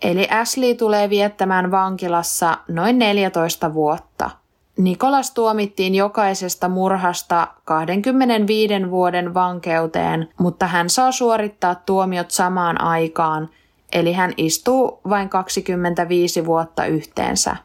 [0.02, 4.30] Eli Ashley tulee viettämään vankilassa noin 14 vuotta.
[4.78, 13.48] Nikolas tuomittiin jokaisesta murhasta 25 vuoden vankeuteen, mutta hän saa suorittaa tuomiot samaan aikaan,
[13.92, 17.56] eli hän istuu vain 25 vuotta yhteensä.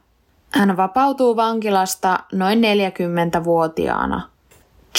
[0.51, 4.30] Hän vapautuu vankilasta noin 40-vuotiaana.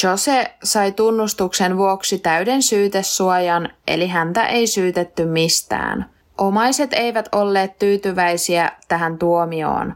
[0.02, 6.10] Jose sai tunnustuksen vuoksi täyden syytesuojan, eli häntä ei syytetty mistään.
[6.38, 9.94] Omaiset eivät olleet tyytyväisiä tähän tuomioon.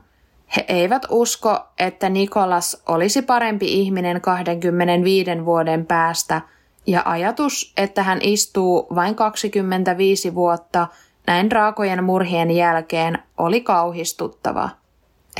[0.57, 6.41] He eivät usko, että Nikolas olisi parempi ihminen 25 vuoden päästä,
[6.87, 10.87] ja ajatus, että hän istuu vain 25 vuotta
[11.27, 14.69] näin raakojen murhien jälkeen, oli kauhistuttava.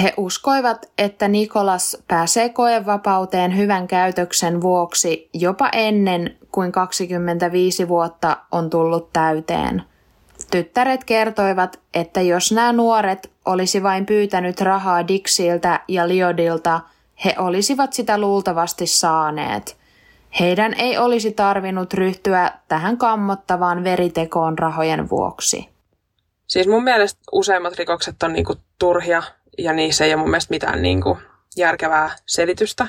[0.03, 8.71] He uskoivat, että Nikolas pääsee koevapauteen hyvän käytöksen vuoksi jopa ennen kuin 25 vuotta on
[8.71, 9.83] tullut täyteen.
[10.51, 16.81] Tyttäret kertoivat, että jos nämä nuoret olisi vain pyytänyt rahaa Dixiltä ja Liodilta,
[17.25, 19.77] he olisivat sitä luultavasti saaneet.
[20.41, 25.69] Heidän ei olisi tarvinnut ryhtyä tähän kammottavaan veritekoon rahojen vuoksi.
[26.47, 29.23] Siis mun mielestä useimmat rikokset on niinku turhia
[29.59, 31.19] ja niissä ei ole mun mielestä mitään niin kuin
[31.57, 32.89] järkevää selitystä.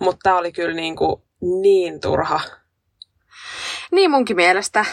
[0.00, 1.22] Mutta tämä oli kyllä niin, kuin
[1.62, 2.40] niin turha.
[3.92, 4.84] Niin munkin mielestä.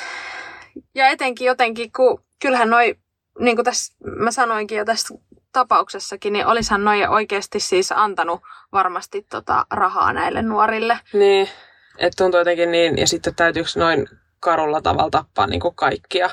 [0.96, 2.96] Ja etenkin jotenkin, kun kyllähän noi,
[3.40, 5.16] niin kuin tässä mä sanoinkin jo tässä
[5.52, 11.00] tapauksessakin, niin olisihan noi oikeasti siis antanut varmasti tota rahaa näille nuorille.
[11.14, 11.50] Niin,
[11.98, 14.08] että tuntuu jotenkin niin, ja sitten täytyykö noin
[14.44, 16.30] karulla tavalla tappaa niin kuin kaikkia.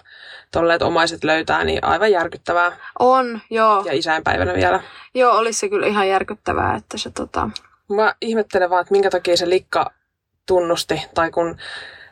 [0.52, 2.72] Tolleet omaiset löytää, niin aivan järkyttävää.
[2.98, 3.82] On, joo.
[3.86, 4.82] Ja isänpäivänä vielä.
[5.14, 7.50] Joo, olisi se kyllä ihan järkyttävää, että se tota...
[7.88, 9.90] Mä ihmettelen vaan, että minkä takia se likka
[10.46, 11.56] tunnusti, tai kun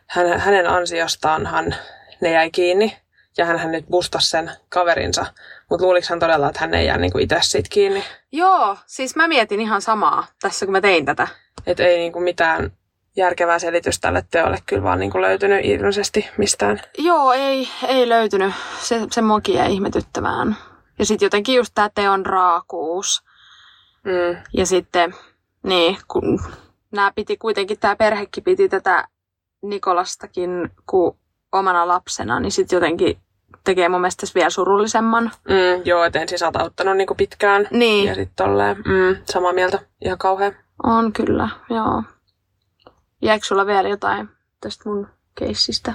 [0.06, 1.74] hän, hänen ansiostaanhan
[2.20, 2.96] ne jäi kiinni,
[3.38, 5.26] ja hän nyt bustasi sen kaverinsa.
[5.70, 8.04] Mutta luuliko hän todella, että hän ei jää niinku itse siitä kiinni?
[8.32, 11.28] Joo, siis mä mietin ihan samaa tässä, kun mä tein tätä.
[11.66, 12.72] Että ei niinku mitään
[13.18, 16.81] järkevää selitys tälle teolle kyllä vaan niin kuin löytynyt ilmeisesti mistään.
[16.98, 18.54] Joo, ei, ei löytynyt.
[18.81, 20.57] Se, se moki jäi ihmetyttämään.
[20.98, 23.22] Ja sitten jotenkin just tämä teon raakuus.
[24.04, 24.37] Mm.
[24.52, 25.14] Ja sitten,
[25.62, 26.40] niin, kun
[26.90, 29.09] nämä piti kuitenkin, tämä perhekin piti tätä
[29.62, 31.16] Nikolastakin kuin
[31.52, 33.18] omana lapsena, niin sitten jotenkin
[33.64, 35.31] tekee mun mielestä vielä surullisemman.
[35.48, 37.68] Mm, joo, et ensin sä oot auttanut niinku pitkään.
[37.70, 38.09] Niin.
[38.09, 40.52] Ja sitten tolleen, mm, samaa mieltä, ihan kauhean.
[40.83, 42.02] On kyllä, joo.
[43.22, 44.28] Jääkö sulla vielä jotain
[44.61, 45.94] tästä mun keissistä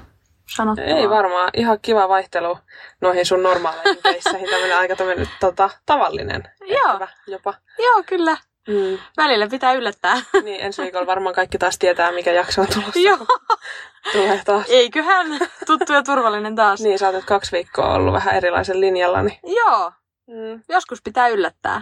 [0.55, 0.99] sanottavaa?
[0.99, 1.49] Ei varmaan.
[1.53, 2.57] Ihan kiva vaihtelu
[3.01, 4.49] noihin sun normaaleihin keisseihin.
[4.49, 6.43] Tämmöinen aika tämmöinen tota, tavallinen.
[6.67, 7.07] Joo.
[7.27, 7.53] Jopa.
[7.79, 8.38] Joo, kyllä.
[8.67, 8.97] Mm.
[9.17, 10.21] Välillä pitää yllättää.
[10.43, 12.99] Niin, ensi viikolla varmaan kaikki taas tietää, mikä jakso on tulossa.
[12.99, 13.17] Joo.
[14.13, 14.65] Tulee taas.
[14.69, 15.27] Eiköhän
[15.65, 16.81] tuttu ja turvallinen taas.
[16.81, 19.21] niin, sä oot kaksi viikkoa ollut vähän erilaisen linjalla.
[19.21, 19.39] Niin...
[19.43, 19.91] Joo.
[20.27, 20.63] Mm.
[20.69, 21.81] Joskus pitää yllättää.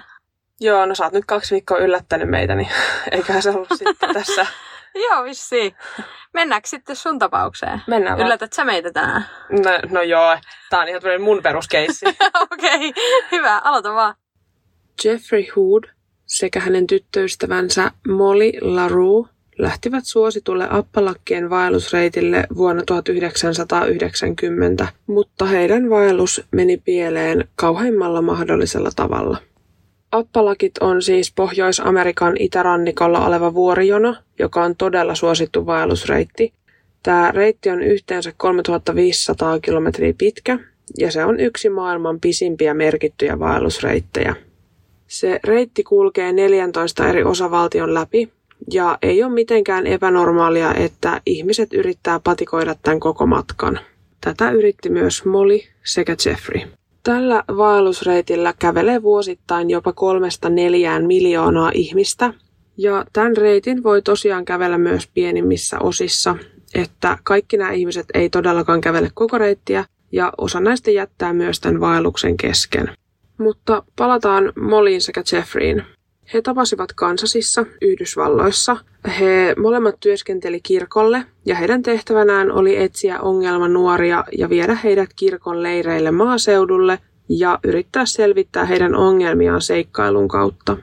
[0.60, 2.70] Joo, no sä oot nyt kaksi viikkoa yllättänyt meitä, niin
[3.12, 4.46] eiköhän se ollut sitten tässä
[5.10, 5.76] Joo, vissi.
[6.34, 7.82] Mennäänkö sitten sun tapaukseen?
[7.88, 8.28] Mennään vaan.
[8.28, 9.26] Yllätät sä meitä tänään?
[9.50, 10.38] No, no joo,
[10.70, 12.06] tää on ihan tämmöinen mun peruskeissi.
[12.52, 13.04] Okei, okay.
[13.32, 13.62] hyvä.
[13.64, 14.16] Aloita vaan.
[15.04, 15.84] Jeffrey Hood
[16.26, 19.28] sekä hänen tyttöystävänsä Molly LaRue
[19.58, 29.38] lähtivät suositulle Appalakkien vaellusreitille vuonna 1990, mutta heidän vaellus meni pieleen kauheimmalla mahdollisella tavalla.
[30.12, 36.54] Appalakit on siis Pohjois-Amerikan itärannikolla oleva vuorijono, joka on todella suosittu vaellusreitti.
[37.04, 40.60] Tämä reitti on yhteensä 3500 kilometriä pitkä
[40.98, 44.36] ja se on yksi maailman pisimpiä merkittyjä vaellusreittejä.
[45.08, 48.30] Se reitti kulkee 14 eri osavaltion läpi
[48.74, 53.80] ja ei ole mitenkään epänormaalia, että ihmiset yrittää patikoida tämän koko matkan.
[54.22, 56.81] Tätä yritti myös Molly sekä Jeffrey.
[57.04, 62.34] Tällä vaellusreitillä kävelee vuosittain jopa kolmesta neljään miljoonaa ihmistä,
[62.78, 66.36] ja tämän reitin voi tosiaan kävellä myös pienimmissä osissa,
[66.76, 71.82] että kaikki nämä ihmiset ei todellakaan kävele koko reittiä, ja osa näistä jättää myös tämän
[71.82, 72.94] vaelluksen kesken.
[73.38, 75.84] Mutta palataan Molliin sekä Jeffreyin.
[76.34, 78.78] He tapasivat Kansasissa, Yhdysvalloissa.
[79.20, 85.64] He molemmat työskenteli kirkolle ja heidän tehtävänään oli etsiä ongelman nuoria ja viedä heidät kirkon
[85.64, 90.78] leireille maaseudulle ja yrittää selvittää heidän ongelmiaan seikkailun kautta.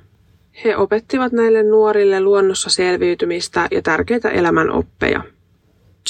[0.65, 5.25] He opettivat näille nuorille luonnossa selviytymistä ja tärkeitä elämän oppeja.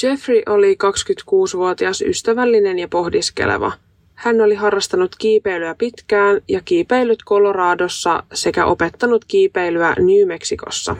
[0.03, 3.71] Jeffrey oli 26-vuotias ystävällinen ja pohdiskeleva–
[4.19, 10.95] hän oli harrastanut kiipeilyä pitkään ja kiipeilyt Coloradossa sekä opettanut kiipeilyä New Mexicossa.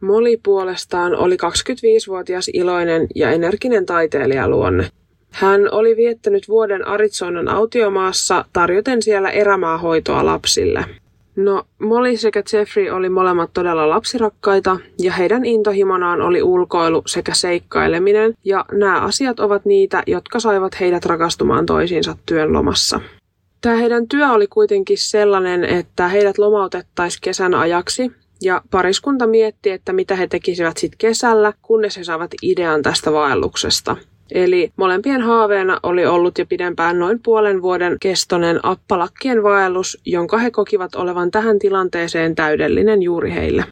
[0.00, 4.88] Molly puolestaan oli 25-vuotias iloinen ja energinen taiteilijaluonne.
[5.30, 10.84] Hän oli viettänyt vuoden Arizonan autiomaassa tarjoten siellä erämaahoitoa lapsille.
[11.36, 18.34] No, Molly sekä Jeffrey oli molemmat todella lapsirakkaita ja heidän intohimonaan oli ulkoilu sekä seikkaileminen.
[18.44, 23.00] Ja nämä asiat ovat niitä, jotka saivat heidät rakastumaan toisiinsa työn lomassa.
[23.60, 28.12] Tämä heidän työ oli kuitenkin sellainen, että heidät lomautettaisiin kesän ajaksi.
[28.42, 33.96] Ja pariskunta mietti, että mitä he tekisivät sitten kesällä, kunnes he saavat idean tästä vaelluksesta–
[34.30, 40.50] Eli molempien haaveena oli ollut jo pidempään noin puolen vuoden kestonen appalakkien vaellus, jonka he
[40.50, 43.64] kokivat olevan tähän tilanteeseen täydellinen juuri heille.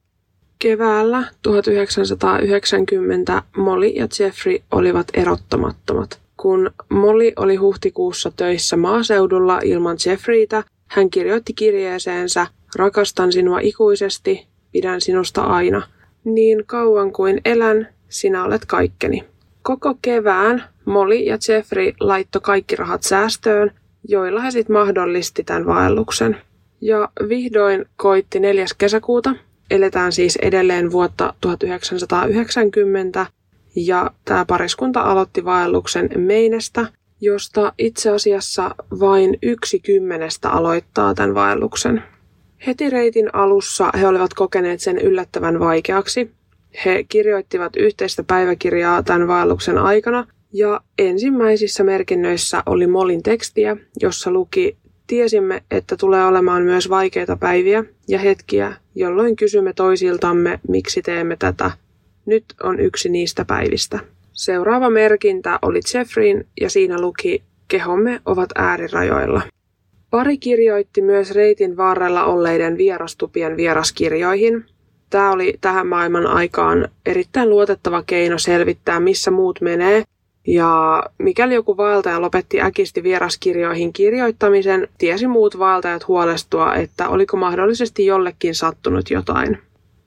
[0.58, 6.20] Keväällä 1990 Molly ja Jeffrey olivat erottamattomat.
[6.36, 15.00] Kun Molly oli huhtikuussa töissä maaseudulla ilman Jeffreytä, hän kirjoitti kirjeeseensä Rakastan sinua ikuisesti, pidän
[15.00, 15.82] sinusta aina.
[16.24, 19.24] Niin kauan kuin elän, sinä olet kaikkeni.
[19.64, 23.70] Koko kevään Molly ja Jeffrey laitto kaikki rahat säästöön,
[24.08, 26.36] joilla he sitten mahdollisti tämän vaelluksen.
[26.80, 28.64] Ja vihdoin koitti 4.
[28.78, 29.34] kesäkuuta.
[29.70, 33.26] Eletään siis edelleen vuotta 1990
[33.76, 36.86] ja tämä pariskunta aloitti vaelluksen Meinestä,
[37.20, 42.02] josta itse asiassa vain yksi kymmenestä aloittaa tämän vaelluksen.
[42.66, 46.30] Heti reitin alussa he olivat kokeneet sen yllättävän vaikeaksi,
[46.84, 54.76] he kirjoittivat yhteistä päiväkirjaa tämän vaelluksen aikana, ja ensimmäisissä merkinnöissä oli Molin tekstiä, jossa luki
[55.06, 61.70] Tiesimme, että tulee olemaan myös vaikeita päiviä ja hetkiä, jolloin kysymme toisiltamme, miksi teemme tätä.
[62.26, 63.98] Nyt on yksi niistä päivistä.
[64.32, 69.42] Seuraava merkintä oli Jeffreyn ja siinä luki Kehomme ovat äärirajoilla.
[70.10, 74.64] Pari kirjoitti myös reitin varrella olleiden vierastupien vieraskirjoihin,
[75.14, 80.04] Tämä oli tähän maailman aikaan erittäin luotettava keino selvittää, missä muut menee.
[80.46, 88.06] Ja mikäli joku vaeltaja lopetti äkisti vieraskirjoihin kirjoittamisen, tiesi muut vaeltajat huolestua, että oliko mahdollisesti
[88.06, 89.58] jollekin sattunut jotain.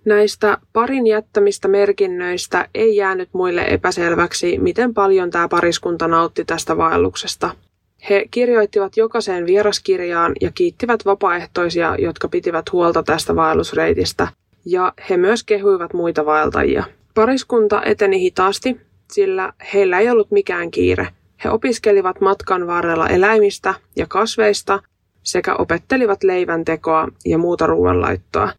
[0.05, 7.49] Näistä parin jättämistä merkinnöistä ei jäänyt muille epäselväksi, miten paljon tämä pariskunta nautti tästä vaelluksesta.
[8.09, 14.27] He kirjoittivat jokaiseen vieraskirjaan ja kiittivät vapaaehtoisia, jotka pitivät huolta tästä vaellusreitistä–
[14.69, 16.83] ja he myös kehuivat muita vaeltajia.
[17.13, 21.07] Pariskunta eteni hitaasti, sillä heillä ei ollut mikään kiire.
[21.43, 24.79] He opiskelivat matkan varrella eläimistä ja kasveista
[25.23, 28.49] sekä opettelivat leivän tekoa ja muuta ruoanlaittoa.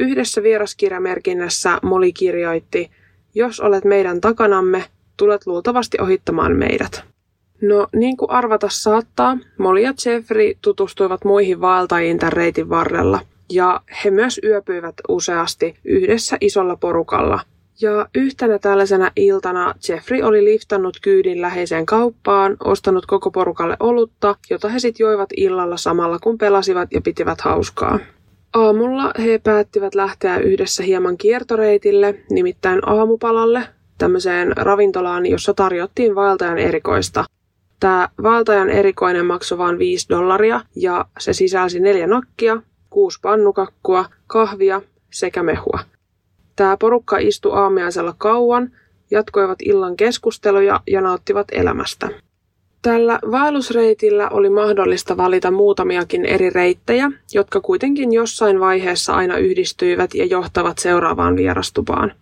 [0.00, 2.90] Yhdessä vieraskirjamerkinnässä Moli kirjoitti,
[3.34, 4.84] jos olet meidän takanamme,
[5.16, 7.04] tulet luultavasti ohittamaan meidät.
[7.62, 13.20] No, niin kuin arvata saattaa, Molly ja Jeffrey tutustuivat muihin vaeltajiin tämän reitin varrella–
[13.50, 17.40] ja he myös yöpyivät useasti yhdessä isolla porukalla.
[17.80, 24.68] Ja yhtenä tällaisena iltana Jeffrey oli liftannut kyydin läheiseen kauppaan, ostanut koko porukalle olutta, jota
[24.68, 27.98] he sitten joivat illalla samalla kun pelasivat ja pitivät hauskaa.
[28.54, 33.62] Aamulla he päättivät lähteä yhdessä hieman kiertoreitille, nimittäin aamupalalle,
[33.98, 37.24] tämmöiseen ravintolaan, jossa tarjottiin vaeltajan erikoista.
[37.80, 42.62] Tämä vaeltajan erikoinen maksoi vain 5 dollaria ja se sisälsi neljä nakkia,
[42.96, 44.82] kuusi pannukakkua, kahvia
[45.12, 45.80] sekä mehua.
[46.56, 48.70] Tämä porukka istui aamiaisella kauan,
[49.10, 52.08] jatkoivat illan keskusteluja ja nauttivat elämästä.
[52.82, 60.24] Tällä vaellusreitillä oli mahdollista valita muutamiakin eri reittejä, jotka kuitenkin jossain vaiheessa aina yhdistyivät ja
[60.24, 62.12] johtavat seuraavaan vierastupaan.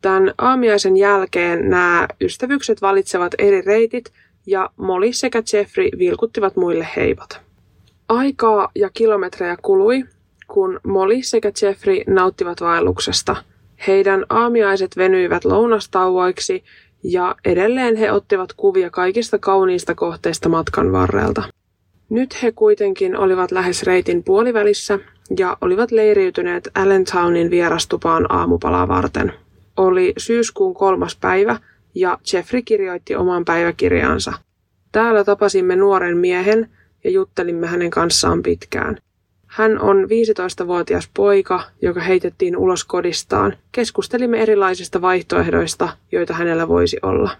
[0.00, 4.12] Tämän aamiaisen jälkeen nämä ystävykset valitsevat eri reitit
[4.46, 7.40] ja Molly sekä Jeffrey vilkuttivat muille heivat.
[8.08, 10.04] Aikaa ja kilometrejä kului,
[10.52, 13.36] kun Molly sekä Jeffrey nauttivat vaelluksesta.
[13.86, 16.64] Heidän aamiaiset venyivät lounastauoiksi
[17.02, 21.42] ja edelleen he ottivat kuvia kaikista kauniista kohteista matkan varrelta.
[22.08, 24.98] Nyt he kuitenkin olivat lähes reitin puolivälissä
[25.38, 29.32] ja olivat leiriytyneet Allentownin vierastupaan aamupalaa varten.
[29.76, 31.56] Oli syyskuun kolmas päivä
[31.94, 34.32] ja Jeffrey kirjoitti oman päiväkirjaansa.
[34.92, 36.68] Täällä tapasimme nuoren miehen
[37.04, 38.96] ja juttelimme hänen kanssaan pitkään–
[39.52, 43.56] hän on 15-vuotias poika, joka heitettiin ulos kodistaan.
[43.72, 47.30] Keskustelimme erilaisista vaihtoehdoista, joita hänellä voisi olla.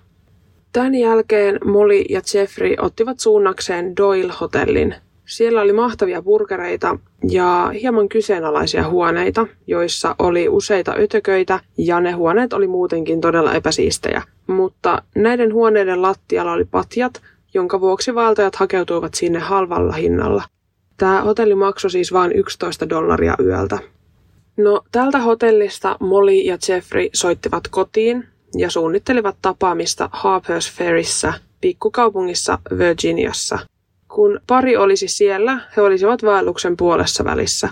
[0.72, 4.94] Tämän jälkeen Molly ja Jeffrey ottivat suunnakseen Doyle-hotellin.
[5.24, 6.98] Siellä oli mahtavia burgereita
[7.28, 14.22] ja hieman kyseenalaisia huoneita, joissa oli useita ötököitä ja ne huoneet oli muutenkin todella epäsiistejä.
[14.46, 17.22] Mutta näiden huoneiden lattialla oli patjat,
[17.54, 20.42] jonka vuoksi valtajat hakeutuivat sinne halvalla hinnalla.
[21.02, 23.78] Tämä hotelli maksoi siis vain 11 dollaria yöltä.
[24.56, 33.58] No, tältä hotellista Molly ja Jeffrey soittivat kotiin ja suunnittelivat tapaamista Harper's Ferryssä, pikkukaupungissa Virginiassa.
[34.08, 37.68] Kun pari olisi siellä, he olisivat vaelluksen puolessa välissä.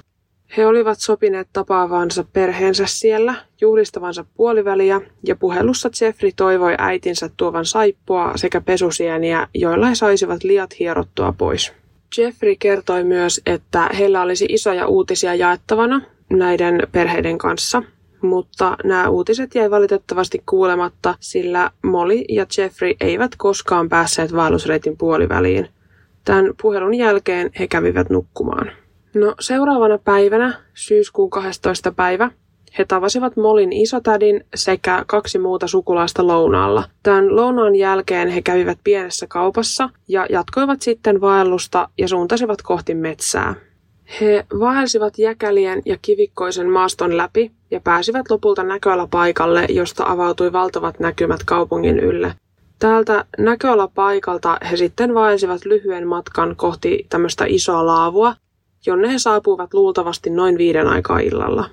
[0.57, 8.33] He olivat sopineet tapaavansa perheensä siellä, juhlistavansa puoliväliä, ja puhelussa Jeffrey toivoi äitinsä tuovan saippua
[8.37, 11.80] sekä pesusieniä, joilla he saisivat liat hierottua pois.
[12.19, 16.01] Jeffrey kertoi myös, että heillä olisi isoja uutisia jaettavana
[16.31, 17.83] näiden perheiden kanssa,
[18.23, 25.69] mutta nämä uutiset jäi valitettavasti kuulematta, sillä Molly ja Jeffrey eivät koskaan päässeet vaellusreitin puoliväliin.
[26.25, 28.71] Tämän puhelun jälkeen he kävivät nukkumaan.
[29.15, 31.93] No seuraavana päivänä, syyskuun 12.
[31.93, 32.31] päivä,
[32.79, 36.85] he tavasivat Molin isotädin sekä kaksi muuta sukulaista lounaalla.
[37.03, 43.55] Tämän lounaan jälkeen he kävivät pienessä kaupassa ja jatkoivat sitten vaellusta ja suuntasivat kohti metsää.
[44.21, 51.41] He vaelsivat jäkälien ja kivikkoisen maaston läpi ja pääsivät lopulta näköalapaikalle, josta avautui valtavat näkymät
[51.45, 52.35] kaupungin ylle.
[52.79, 58.35] Täältä näköalapaikalta he sitten vaelsivat lyhyen matkan kohti tämmöistä isoa laavua,
[58.87, 61.65] jonne he saapuivat luultavasti noin viiden aikaa illalla.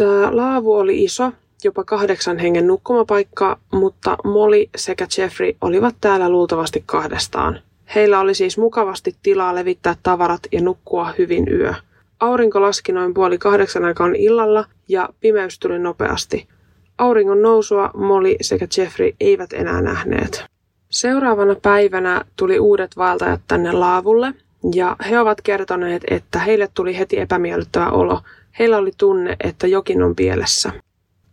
[0.00, 1.32] Tämä laavu oli iso,
[1.64, 7.60] jopa kahdeksan hengen nukkumapaikka, mutta Molly sekä Jeffrey olivat täällä luultavasti kahdestaan.
[7.94, 11.74] Heillä oli siis mukavasti tilaa levittää tavarat ja nukkua hyvin yö.
[12.20, 16.48] Aurinko laski noin puoli kahdeksan aikaan illalla ja pimeys tuli nopeasti.
[16.98, 20.44] Auringon nousua Molly sekä Jeffrey eivät enää nähneet.
[20.90, 24.34] Seuraavana päivänä tuli uudet vaeltajat tänne laavulle
[24.74, 28.20] ja he ovat kertoneet, että heille tuli heti epämiellyttävä olo–
[28.58, 30.72] Heillä oli tunne, että jokin on pielessä.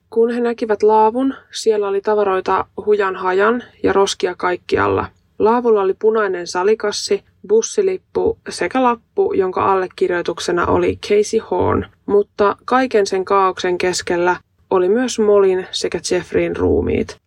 [0.09, 5.05] Kun he näkivät laavun, siellä oli tavaroita hujan hajan ja roskia kaikkialla.
[5.39, 13.25] Laavulla oli punainen salikassi, bussilippu sekä lappu, jonka allekirjoituksena oli Casey Horn, mutta kaiken sen
[13.25, 14.35] kaauksen keskellä
[14.69, 17.17] oli myös Molin sekä Jeffreyn ruumiit.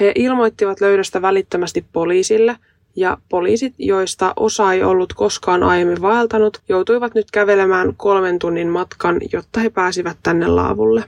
[0.00, 2.56] He ilmoittivat löydöstä välittömästi poliisille,
[2.96, 9.20] ja poliisit, joista osa ei ollut koskaan aiemmin vaeltanut, joutuivat nyt kävelemään kolmen tunnin matkan,
[9.32, 11.04] jotta he pääsivät tänne laavulle.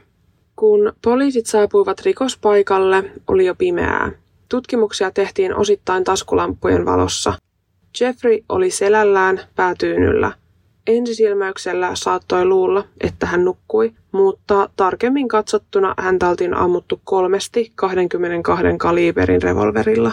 [0.57, 4.11] Kun poliisit saapuivat rikospaikalle, oli jo pimeää.
[4.49, 7.34] Tutkimuksia tehtiin osittain taskulampujen valossa.
[8.01, 10.32] Jeffrey oli selällään päätyynyllä.
[10.86, 19.43] Ensisilmäyksellä saattoi luulla, että hän nukkui, mutta tarkemmin katsottuna häntä oltiin ammuttu kolmesti 22 kaliberin
[19.43, 20.12] revolverilla.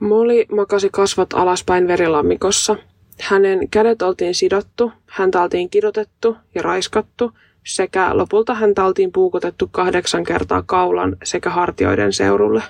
[0.00, 2.76] Molly makasi kasvot alaspäin verilammikossa.
[3.20, 7.32] Hänen kädet oltiin sidottu, häntä oltiin kidotettu ja raiskattu,
[7.66, 12.62] sekä lopulta häntä oltiin puukotettu kahdeksan kertaa kaulan sekä hartioiden seurulle.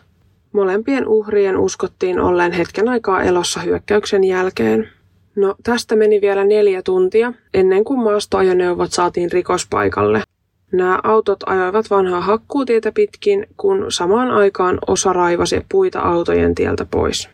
[0.53, 4.89] Molempien uhrien uskottiin olleen hetken aikaa elossa hyökkäyksen jälkeen.
[5.37, 10.23] No, tästä meni vielä neljä tuntia ennen kuin maastoajoneuvot saatiin rikospaikalle.
[10.73, 17.29] Nämä autot ajoivat vanhaa hakkuutietä pitkin, kun samaan aikaan osa raivasi puita autojen tieltä pois.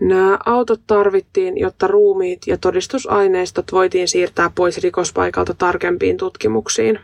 [0.00, 6.98] Nämä autot tarvittiin, jotta ruumiit ja todistusaineistot voitiin siirtää pois rikospaikalta tarkempiin tutkimuksiin.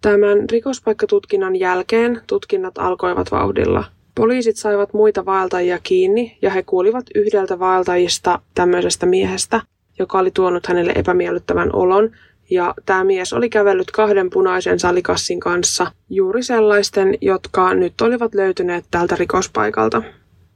[0.00, 3.84] Tämän rikospaikkatutkinnan jälkeen tutkinnat alkoivat vauhdilla.
[4.14, 9.60] Poliisit saivat muita vaeltajia kiinni ja he kuulivat yhdeltä vaeltajista tämmöisestä miehestä,
[9.98, 12.10] joka oli tuonut hänelle epämiellyttävän olon
[12.50, 18.84] ja tämä mies oli kävellyt kahden punaisen salikassin kanssa, juuri sellaisten, jotka nyt olivat löytyneet
[18.90, 20.02] tältä rikospaikalta.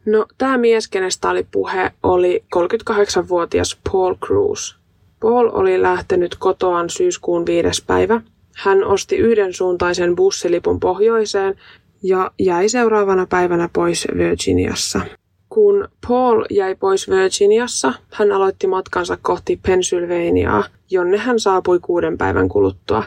[0.06, 4.76] No, tämä mies, kenestä oli puhe, oli 38-vuotias Paul Cruz.
[5.20, 8.20] Paul oli lähtenyt kotoaan syyskuun viides päivä.
[8.56, 11.54] Hän osti yhden suuntaisen bussilipun pohjoiseen
[12.02, 15.00] ja jäi seuraavana päivänä pois Virginiassa.
[15.54, 22.48] Kun Paul jäi pois Virginiassa, hän aloitti matkansa kohti Pennsylvaniaa, jonne hän saapui kuuden päivän
[22.48, 23.04] kuluttua.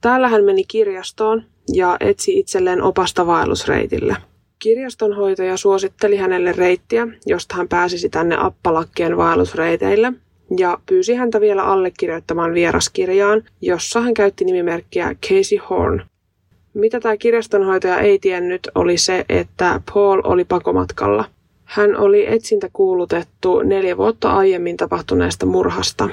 [0.00, 4.16] Täällä hän meni kirjastoon ja etsi itselleen opasta vaellusreitille.
[4.58, 10.12] Kirjastonhoitaja suositteli hänelle reittiä, josta hän pääsisi tänne Appalakkien vaellusreiteille,
[10.56, 16.02] ja pyysi häntä vielä allekirjoittamaan vieraskirjaan, jossa hän käytti nimimerkkiä Casey Horn.
[16.74, 21.24] Mitä tämä kirjastonhoitaja ei tiennyt, oli se, että Paul oli pakomatkalla–
[21.70, 26.08] hän oli etsintä kuulutettu neljä vuotta aiemmin tapahtuneesta murhasta.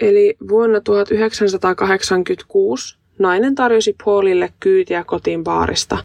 [0.00, 5.98] Eli vuonna 1986 nainen tarjosi Paulille kyytiä kotiin baarista.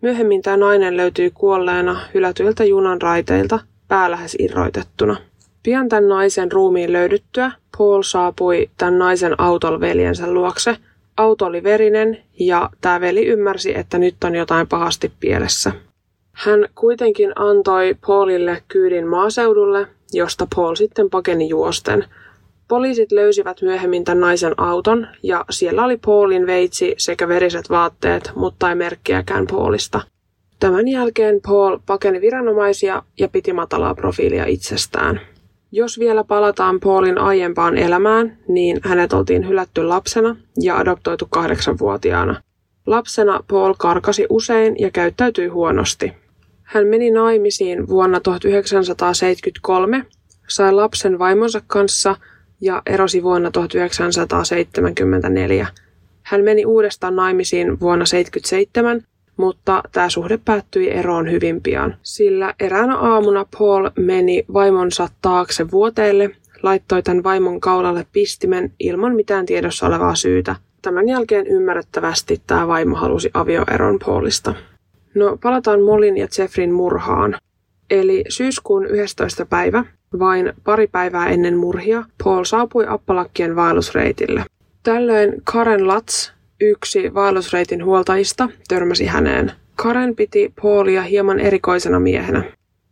[0.00, 3.58] Myöhemmin tämä nainen löytyi kuolleena hylätyiltä junan raiteilta,
[3.88, 5.16] pää lähes irroitettuna.
[5.62, 10.76] Pian tämän naisen ruumiin löydyttyä Paul saapui tämän naisen autolla veljensä luokse.
[11.16, 15.72] Auto oli verinen ja tämä veli ymmärsi, että nyt on jotain pahasti pielessä.
[16.36, 22.04] Hän kuitenkin antoi Paulille kyydin maaseudulle, josta Paul sitten pakeni juosten.
[22.68, 28.68] Poliisit löysivät myöhemmin tämän naisen auton ja siellä oli Paulin veitsi sekä veriset vaatteet, mutta
[28.68, 30.00] ei merkkiäkään Paulista.
[30.60, 35.20] Tämän jälkeen Paul pakeni viranomaisia ja piti matalaa profiilia itsestään.
[35.72, 42.42] Jos vielä palataan Paulin aiempaan elämään, niin hänet oltiin hylätty lapsena ja adoptoitu kahdeksanvuotiaana.
[42.86, 46.25] Lapsena Paul karkasi usein ja käyttäytyi huonosti.
[46.66, 50.06] Hän meni naimisiin vuonna 1973,
[50.48, 52.16] sai lapsen vaimonsa kanssa
[52.60, 55.66] ja erosi vuonna 1974.
[56.22, 59.02] Hän meni uudestaan naimisiin vuonna 1977,
[59.36, 66.30] mutta tämä suhde päättyi eroon hyvin pian, sillä eräänä aamuna Paul meni vaimonsa taakse vuoteelle,
[66.62, 70.56] laittoi tämän vaimon kaulalle pistimen ilman mitään tiedossa olevaa syytä.
[70.82, 74.54] Tämän jälkeen ymmärrettävästi tämä vaimo halusi avioeron Paulista.
[75.16, 77.36] No palataan Molin ja Jeffrin murhaan.
[77.90, 79.46] Eli syyskuun 11.
[79.46, 79.84] päivä,
[80.18, 84.44] vain pari päivää ennen murhia, Paul saapui Appalakkien vaellusreitille.
[84.82, 89.52] Tällöin Karen Latz, yksi vaellusreitin huoltajista, törmäsi häneen.
[89.76, 92.44] Karen piti Paulia hieman erikoisena miehenä.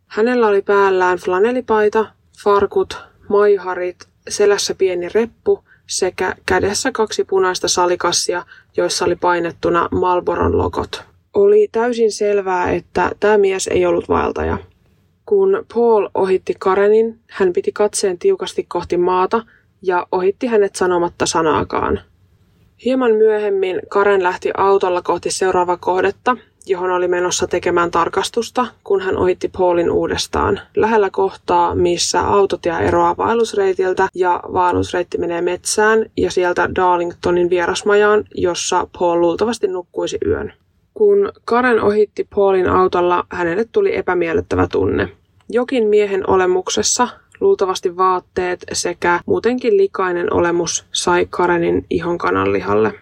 [0.07, 2.05] Hänellä oli päällään flanelipaita,
[2.43, 2.97] farkut,
[3.29, 3.97] maiharit,
[4.29, 8.45] selässä pieni reppu sekä kädessä kaksi punaista salikassia,
[8.77, 11.14] joissa oli painettuna Malboron logot.
[11.35, 14.57] Oli täysin selvää, että tämä mies ei ollut vaeltaja.
[15.25, 19.41] Kun Paul ohitti Karenin, hän piti katseen tiukasti kohti maata
[19.81, 21.99] ja ohitti hänet sanomatta sanaakaan.
[22.85, 29.17] Hieman myöhemmin Karen lähti autolla kohti seuraavaa kohdetta, johon oli menossa tekemään tarkastusta, kun hän
[29.17, 30.59] ohitti Paulin uudestaan.
[30.75, 38.87] Lähellä kohtaa, missä autotia eroaa vaellusreitiltä ja vaellusreitti menee metsään ja sieltä Darlingtonin vierasmajaan, jossa
[38.99, 40.53] Paul luultavasti nukkuisi yön.
[40.95, 45.09] Kun Karen ohitti Paulin autolla, hänelle tuli epämiellyttävä tunne.
[45.49, 47.07] Jokin miehen olemuksessa,
[47.39, 52.93] luultavasti vaatteet sekä muutenkin likainen olemus sai Karenin ihon kananlihalle.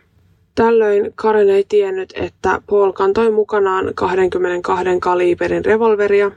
[0.55, 6.31] Tällöin Karen ei tiennyt, että Paul kantoi mukanaan 22 kaliiperin revolveria,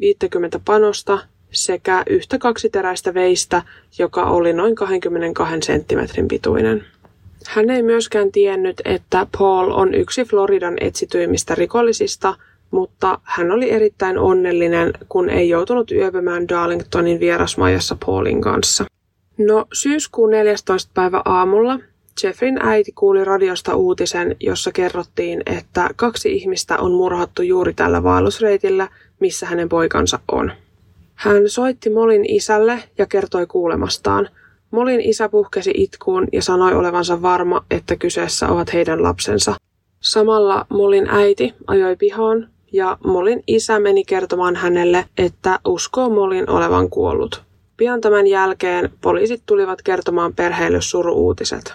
[0.00, 1.18] 50 panosta
[1.50, 3.62] sekä yhtä kaksiteräistä veistä,
[3.98, 6.84] joka oli noin 22 senttimetrin pituinen.
[7.48, 12.34] Hän ei myöskään tiennyt, että Paul on yksi Floridan etsityimmistä rikollisista,
[12.70, 18.84] mutta hän oli erittäin onnellinen, kun ei joutunut yöpymään Darlingtonin vierasmajassa Paulin kanssa.
[19.38, 20.90] No, syyskuun 14.
[20.94, 21.78] päivä aamulla
[22.22, 28.88] Jeffrin äiti kuuli radiosta uutisen, jossa kerrottiin, että kaksi ihmistä on murhattu juuri tällä vaellusreitillä,
[29.20, 30.52] missä hänen poikansa on.
[31.14, 34.28] Hän soitti Molin isälle ja kertoi kuulemastaan–
[34.72, 39.54] Molin isä puhkesi itkuun ja sanoi olevansa varma, että kyseessä ovat heidän lapsensa.
[40.00, 46.90] Samalla Molin äiti ajoi pihaan ja Molin isä meni kertomaan hänelle, että uskoo Molin olevan
[46.90, 47.42] kuollut.
[47.76, 51.74] Pian tämän jälkeen poliisit tulivat kertomaan perheelle suruuutiset.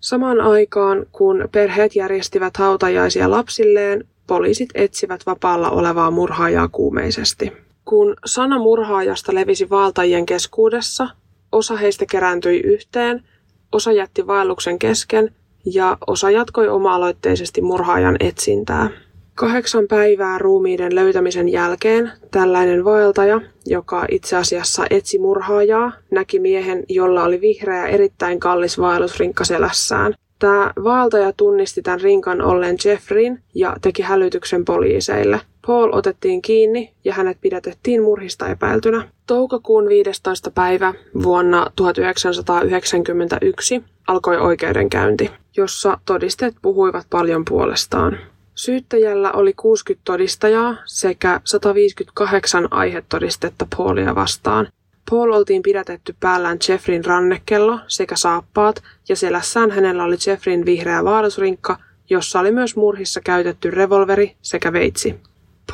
[0.00, 7.52] Samaan aikaan, kun perheet järjestivät hautajaisia lapsilleen, poliisit etsivät vapaalla olevaa murhaajaa kuumeisesti.
[7.84, 11.08] Kun sana murhaajasta levisi valtajien keskuudessa,
[11.52, 13.22] Osa heistä kerääntyi yhteen,
[13.72, 15.34] osa jätti vaelluksen kesken
[15.64, 18.90] ja osa jatkoi oma-aloitteisesti murhaajan etsintää.
[19.34, 27.24] Kahdeksan päivää ruumiiden löytämisen jälkeen tällainen vaeltaja, joka itse asiassa etsi murhaajaa, näki miehen, jolla
[27.24, 30.14] oli vihreä erittäin kallis vaellusrinkka selässään.
[30.38, 35.40] Tämä vaeltaja tunnisti tämän rinkan olleen Jeffreyn ja teki hälytyksen poliiseille.
[35.66, 39.08] Paul otettiin kiinni ja hänet pidätettiin murhista epäiltynä.
[39.26, 40.50] Toukokuun 15.
[40.50, 48.18] päivä vuonna 1991 alkoi oikeudenkäynti, jossa todisteet puhuivat paljon puolestaan.
[48.54, 54.68] Syyttäjällä oli 60 todistajaa sekä 158 aihetodistetta Paulia vastaan.
[55.10, 61.78] Paul oltiin pidätetty päällään Jeffrin rannekello sekä saappaat ja selässään hänellä oli Jeffrin vihreä vaarusrinkka,
[62.10, 65.20] jossa oli myös murhissa käytetty revolveri sekä veitsi.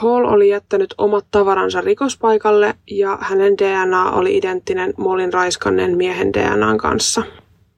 [0.00, 6.78] Paul oli jättänyt omat tavaransa rikospaikalle ja hänen DNA oli identtinen Molin raiskanneen miehen DNAn
[6.78, 7.22] kanssa.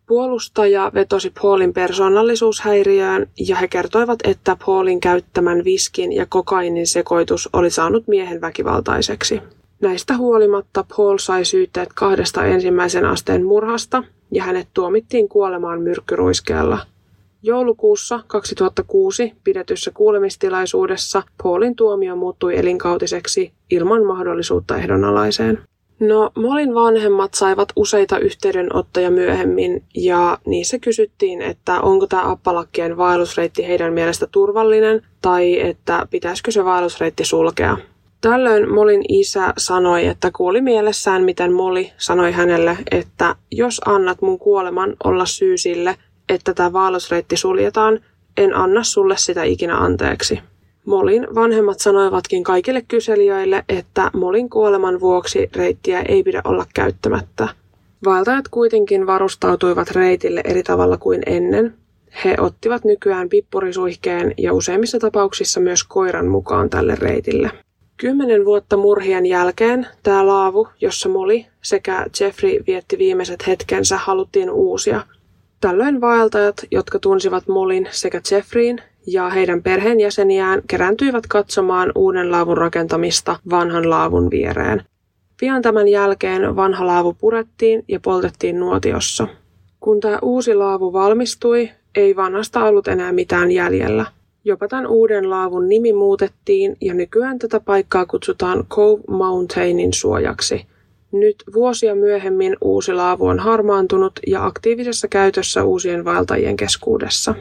[0.06, 7.70] Puolustaja vetosi Paulin persoonallisuushäiriöön ja he kertoivat, että Paulin käyttämän viskin ja kokainin sekoitus oli
[7.70, 9.42] saanut miehen väkivaltaiseksi.
[9.82, 16.78] Näistä huolimatta Paul sai syytteet kahdesta ensimmäisen asteen murhasta ja hänet tuomittiin kuolemaan myrkkyruiskeella.
[17.42, 25.58] Joulukuussa 2006 pidetyssä kuulemistilaisuudessa Paulin tuomio muuttui elinkautiseksi ilman mahdollisuutta ehdonalaiseen.
[26.00, 33.66] No, Molin vanhemmat saivat useita yhteydenottoja myöhemmin ja niissä kysyttiin, että onko tämä Appalakkien vaellusreitti
[33.66, 37.76] heidän mielestä turvallinen tai että pitäisikö se vaellusreitti sulkea.
[38.20, 44.38] Tällöin Molin isä sanoi, että kuuli mielessään, miten Moli sanoi hänelle, että jos annat mun
[44.38, 45.96] kuoleman olla syy sille,
[46.30, 48.00] että tämä vaellusreitti suljetaan,
[48.36, 50.40] en anna sulle sitä ikinä anteeksi.
[50.86, 57.48] Molin vanhemmat sanoivatkin kaikille kyselijöille, että Molin kuoleman vuoksi reittiä ei pidä olla käyttämättä.
[58.04, 61.74] Vaeltajat kuitenkin varustautuivat reitille eri tavalla kuin ennen.
[62.24, 67.50] He ottivat nykyään pippurisuihkeen ja useimmissa tapauksissa myös koiran mukaan tälle reitille.
[67.96, 75.00] Kymmenen vuotta murhien jälkeen tämä laavu, jossa Molly sekä Jeffrey vietti viimeiset hetkensä, haluttiin uusia.
[75.60, 83.36] Tällöin vaeltajat, jotka tunsivat Molin sekä Jeffreyin ja heidän perheenjäseniään, kerääntyivät katsomaan uuden laavun rakentamista
[83.50, 84.82] vanhan laavun viereen.
[85.40, 89.28] Pian tämän jälkeen vanha laavu purettiin ja poltettiin nuotiossa.
[89.80, 94.06] Kun tämä uusi laavu valmistui, ei vanhasta ollut enää mitään jäljellä–
[94.44, 100.66] Jopa tämän uuden laavun nimi muutettiin ja nykyään tätä paikkaa kutsutaan Cove Mountainin suojaksi.
[101.12, 107.34] Nyt vuosia myöhemmin uusi laavu on harmaantunut ja aktiivisessa käytössä uusien vaeltajien keskuudessa.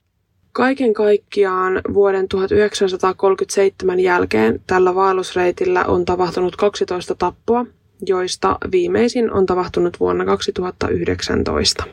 [0.51, 7.65] Kaiken kaikkiaan vuoden 1937 jälkeen tällä vaellusreitillä on tapahtunut 12 tappoa,
[8.07, 11.83] joista viimeisin on tapahtunut vuonna 2019.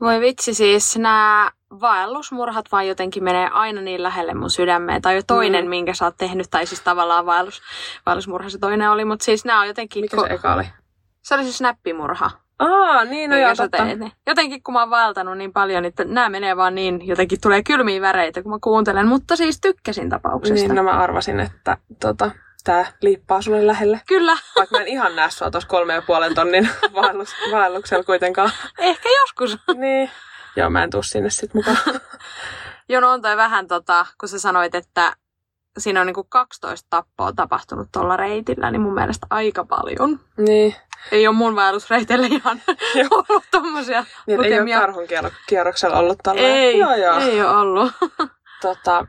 [0.00, 1.50] Voi vitsi siis, nämä
[1.80, 5.02] vaellusmurhat vaan jotenkin menee aina niin lähelle mun sydämeen.
[5.02, 5.70] Tai jo toinen, mm.
[5.70, 7.62] minkä sä oot tehnyt, tai siis tavallaan vaellus,
[8.06, 10.04] vaellusmurha se toinen oli, mutta siis nämä on jotenkin...
[10.04, 10.64] Mikä ko- se eka oli?
[11.22, 12.30] Se oli siis näppimurha.
[12.58, 13.84] Aa, niin no joo, totta.
[13.84, 17.62] Teet, Jotenkin kun mä oon vaeltanut niin paljon, että nämä menee vaan niin, jotenkin tulee
[17.62, 20.54] kylmiä väreitä, kun mä kuuntelen, mutta siis tykkäsin tapauksesta.
[20.66, 22.30] Niin, no mä arvasin, että tota,
[22.64, 24.00] tää liippaa sulle lähelle.
[24.08, 24.32] Kyllä.
[24.56, 28.50] Vaikka mä en ihan näe sua tuossa kolme ja puolen tonnin vaellus, vaelluksella kuitenkaan.
[28.78, 29.58] Ehkä joskus.
[29.74, 30.10] niin.
[30.56, 31.76] Joo, mä en tuu sinne sit mukaan.
[32.88, 35.16] Joo, no on toi vähän tota, kun sä sanoit, että
[35.78, 40.20] siinä on niinku 12 tappoa tapahtunut tuolla reitillä, niin mun mielestä aika paljon.
[40.36, 40.74] Niin.
[41.12, 42.62] Ei ole mun vaellusreiteillä ihan
[43.10, 44.76] ollut tommosia niin, lukemia.
[44.76, 45.06] Ei ole karhun
[45.46, 46.40] kierroksella ollut tällä.
[46.40, 47.18] Ei, joo, joo.
[47.18, 47.92] ei ole ollut.
[48.62, 49.06] tota,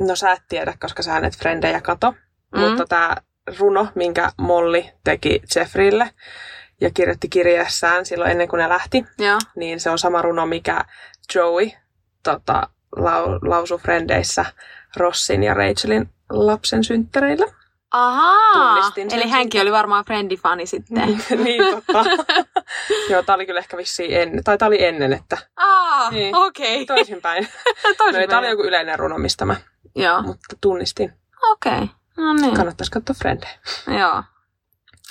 [0.00, 2.14] no sä et tiedä, koska sä et frendejä kato.
[2.54, 2.60] Mm.
[2.60, 3.16] Mutta tämä
[3.58, 6.10] runo, minkä Molli teki Jeffreylle
[6.80, 9.38] ja kirjoitti kirjeessään silloin ennen kuin ne lähti, ja.
[9.56, 10.84] niin se on sama runo, mikä
[11.34, 11.70] Joey
[12.22, 14.44] tota, lau, lausui Frendeissä
[14.96, 17.46] Rossin ja Rachelin lapsen synttäreillä.
[17.90, 21.22] Ahaa, eli hänkin oli varmaan Friendifani sitten.
[21.44, 22.04] niin, totta.
[23.10, 25.38] Joo, tää oli kyllä ehkä vissiin ennen, tai tää oli ennen, että...
[25.56, 26.82] Aa, niin, okei.
[26.82, 26.96] Okay.
[26.96, 27.48] Toisinpäin.
[27.98, 28.22] Toisinpäin.
[28.22, 29.56] no, tää oli joku yleinen runo, mistä mä
[29.96, 30.22] Joo.
[30.22, 31.12] mutta tunnistin.
[31.50, 31.72] Okei.
[31.72, 31.86] Okay.
[32.16, 32.54] No niin.
[32.54, 33.58] Kannattaisi katsoa Frendejä.
[33.98, 34.22] Joo.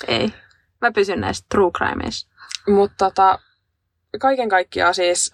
[0.07, 0.33] Ei.
[0.83, 2.27] Mä pysyn näissä true crimeissa.
[2.67, 3.39] Mutta tota,
[4.19, 5.31] kaiken kaikkiaan siis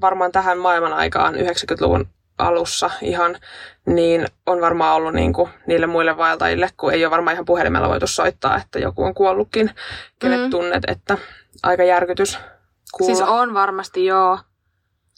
[0.00, 2.06] varmaan tähän maailman aikaan 90-luvun
[2.38, 3.38] alussa ihan,
[3.86, 7.88] niin on varmaan ollut niin kuin niille muille vaeltajille, kun ei ole varmaan ihan puhelimella
[7.88, 9.70] voitu soittaa, että joku on kuollutkin,
[10.18, 10.50] kenet mm.
[10.50, 11.18] tunnet, että
[11.62, 12.38] aika järkytys
[12.92, 13.14] kuulla.
[13.14, 14.38] Siis on varmasti, joo.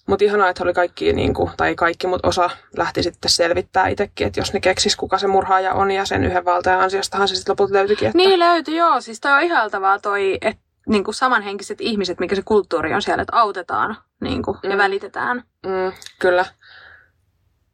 [0.06, 4.26] Mutta ihanaa, että oli kaikki, niin kuin, tai kaikki, mutta osa lähti sitten selvittää itsekin,
[4.26, 7.52] että jos ne keksis, kuka se murhaaja on, ja sen yhden valtajan ansiostahan se sitten
[7.52, 8.08] lopulta löytyikin.
[8.08, 8.16] Että...
[8.16, 9.00] Niin löytyi, joo.
[9.00, 13.22] Siis toi on ihaltavaa toi, että niin kuin samanhenkiset ihmiset, mikä se kulttuuri on siellä,
[13.22, 14.70] että autetaan niin kuin, mm.
[14.70, 15.42] ja välitetään.
[15.66, 16.44] Mm, kyllä.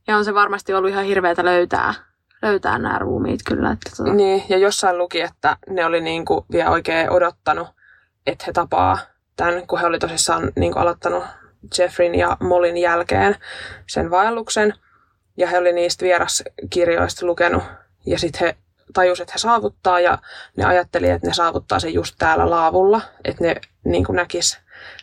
[0.09, 1.95] Ja on se varmasti ollut ihan hirveätä löytää,
[2.43, 3.70] löytää nämä ruumiit kyllä.
[3.70, 4.12] Että tota...
[4.12, 7.68] Niin, ja jossain luki, että ne oli niinku vielä oikein odottanut,
[8.26, 8.99] että he tapaa
[9.37, 11.24] tämän, kun he oli tosissaan niinku aloittanut
[11.78, 13.36] Jeffrin ja Molin jälkeen
[13.86, 14.74] sen vaelluksen.
[15.36, 17.62] Ja he oli niistä vieraskirjoista lukenut.
[18.06, 18.56] Ja sitten he
[18.92, 20.18] tajusivat, että he saavuttaa ja
[20.56, 23.00] ne ajatteli, että ne saavuttaa sen just täällä laavulla.
[23.24, 24.58] Että ne niin näkis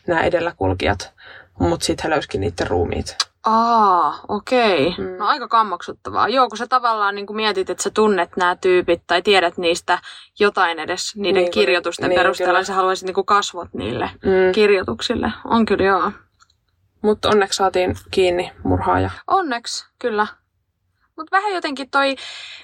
[0.08, 1.14] nämä edelläkulkijat.
[1.60, 3.18] Mutta sitten he löysikin niiden ruumiit.
[3.46, 4.88] Aa, okei.
[4.88, 5.06] Okay.
[5.06, 5.18] Mm.
[5.18, 6.28] No aika kammaksuttavaa.
[6.28, 10.00] Joo, kun sä tavallaan niin kun mietit, että sä tunnet nämä tyypit tai tiedät niistä
[10.40, 12.64] jotain edes niiden niin, kirjoitusten niin, perusteella, kyllä.
[12.64, 14.52] sä haluaisit niin kasvot niille mm.
[14.56, 15.32] kirjoituksille.
[15.46, 16.12] On kyllä joo.
[17.02, 19.10] Mutta onneksi saatiin kiinni murhaaja.
[19.28, 20.28] Onneksi, kyllä.
[21.18, 22.16] Mutta vähän jotenkin toi,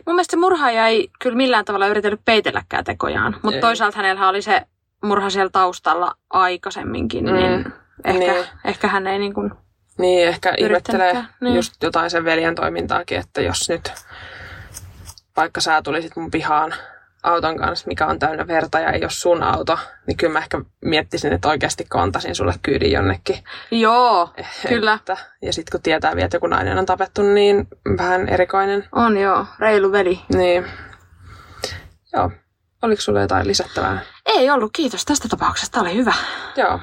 [0.06, 3.36] mun mielestä se murhaaja ei kyllä millään tavalla yritellyt peitelläkään tekojaan.
[3.44, 4.62] Mutta toisaalta hänellä oli se
[5.04, 7.34] murha siellä taustalla aikaisemminkin, mm.
[7.34, 7.74] niin,
[8.06, 9.52] ehkä, niin ehkä hän ei niin kuin
[9.98, 11.56] Niin, ehkä ihmettelee niin.
[11.56, 13.92] just jotain sen veljen toimintaakin, että jos nyt
[15.38, 16.74] vaikka sä tulisit mun pihaan
[17.24, 20.62] auton kanssa, mikä on täynnä verta ja ei ole sun auto, niin kyllä mä ehkä
[20.86, 23.44] miettisin, että oikeasti kontasin sulle kyydin jonnekin.
[23.72, 24.94] Joo, eh, kyllä.
[24.94, 27.68] Että, ja sitten kun tietää vielä, että joku nainen on tapettu, niin
[27.98, 28.88] vähän erikoinen.
[28.92, 30.20] On joo, reilu veli.
[30.34, 30.66] Niin.
[32.14, 32.32] Joo.
[32.82, 34.00] Oliko sulle jotain lisättävää?
[34.26, 36.14] Ei ollut, kiitos tästä tapauksesta, oli hyvä.
[36.58, 36.80] Joo.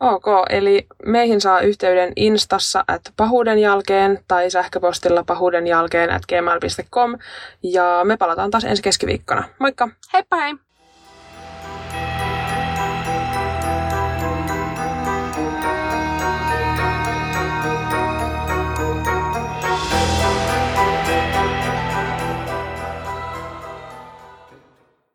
[0.00, 7.18] Ok, eli meihin saa yhteyden instassa at pahuuden jälkeen tai sähköpostilla pahuuden jälkeen at gmail.com
[7.62, 9.44] ja me palataan taas ensi keskiviikkona.
[9.58, 9.88] Moikka!
[10.12, 10.54] Heippa hei!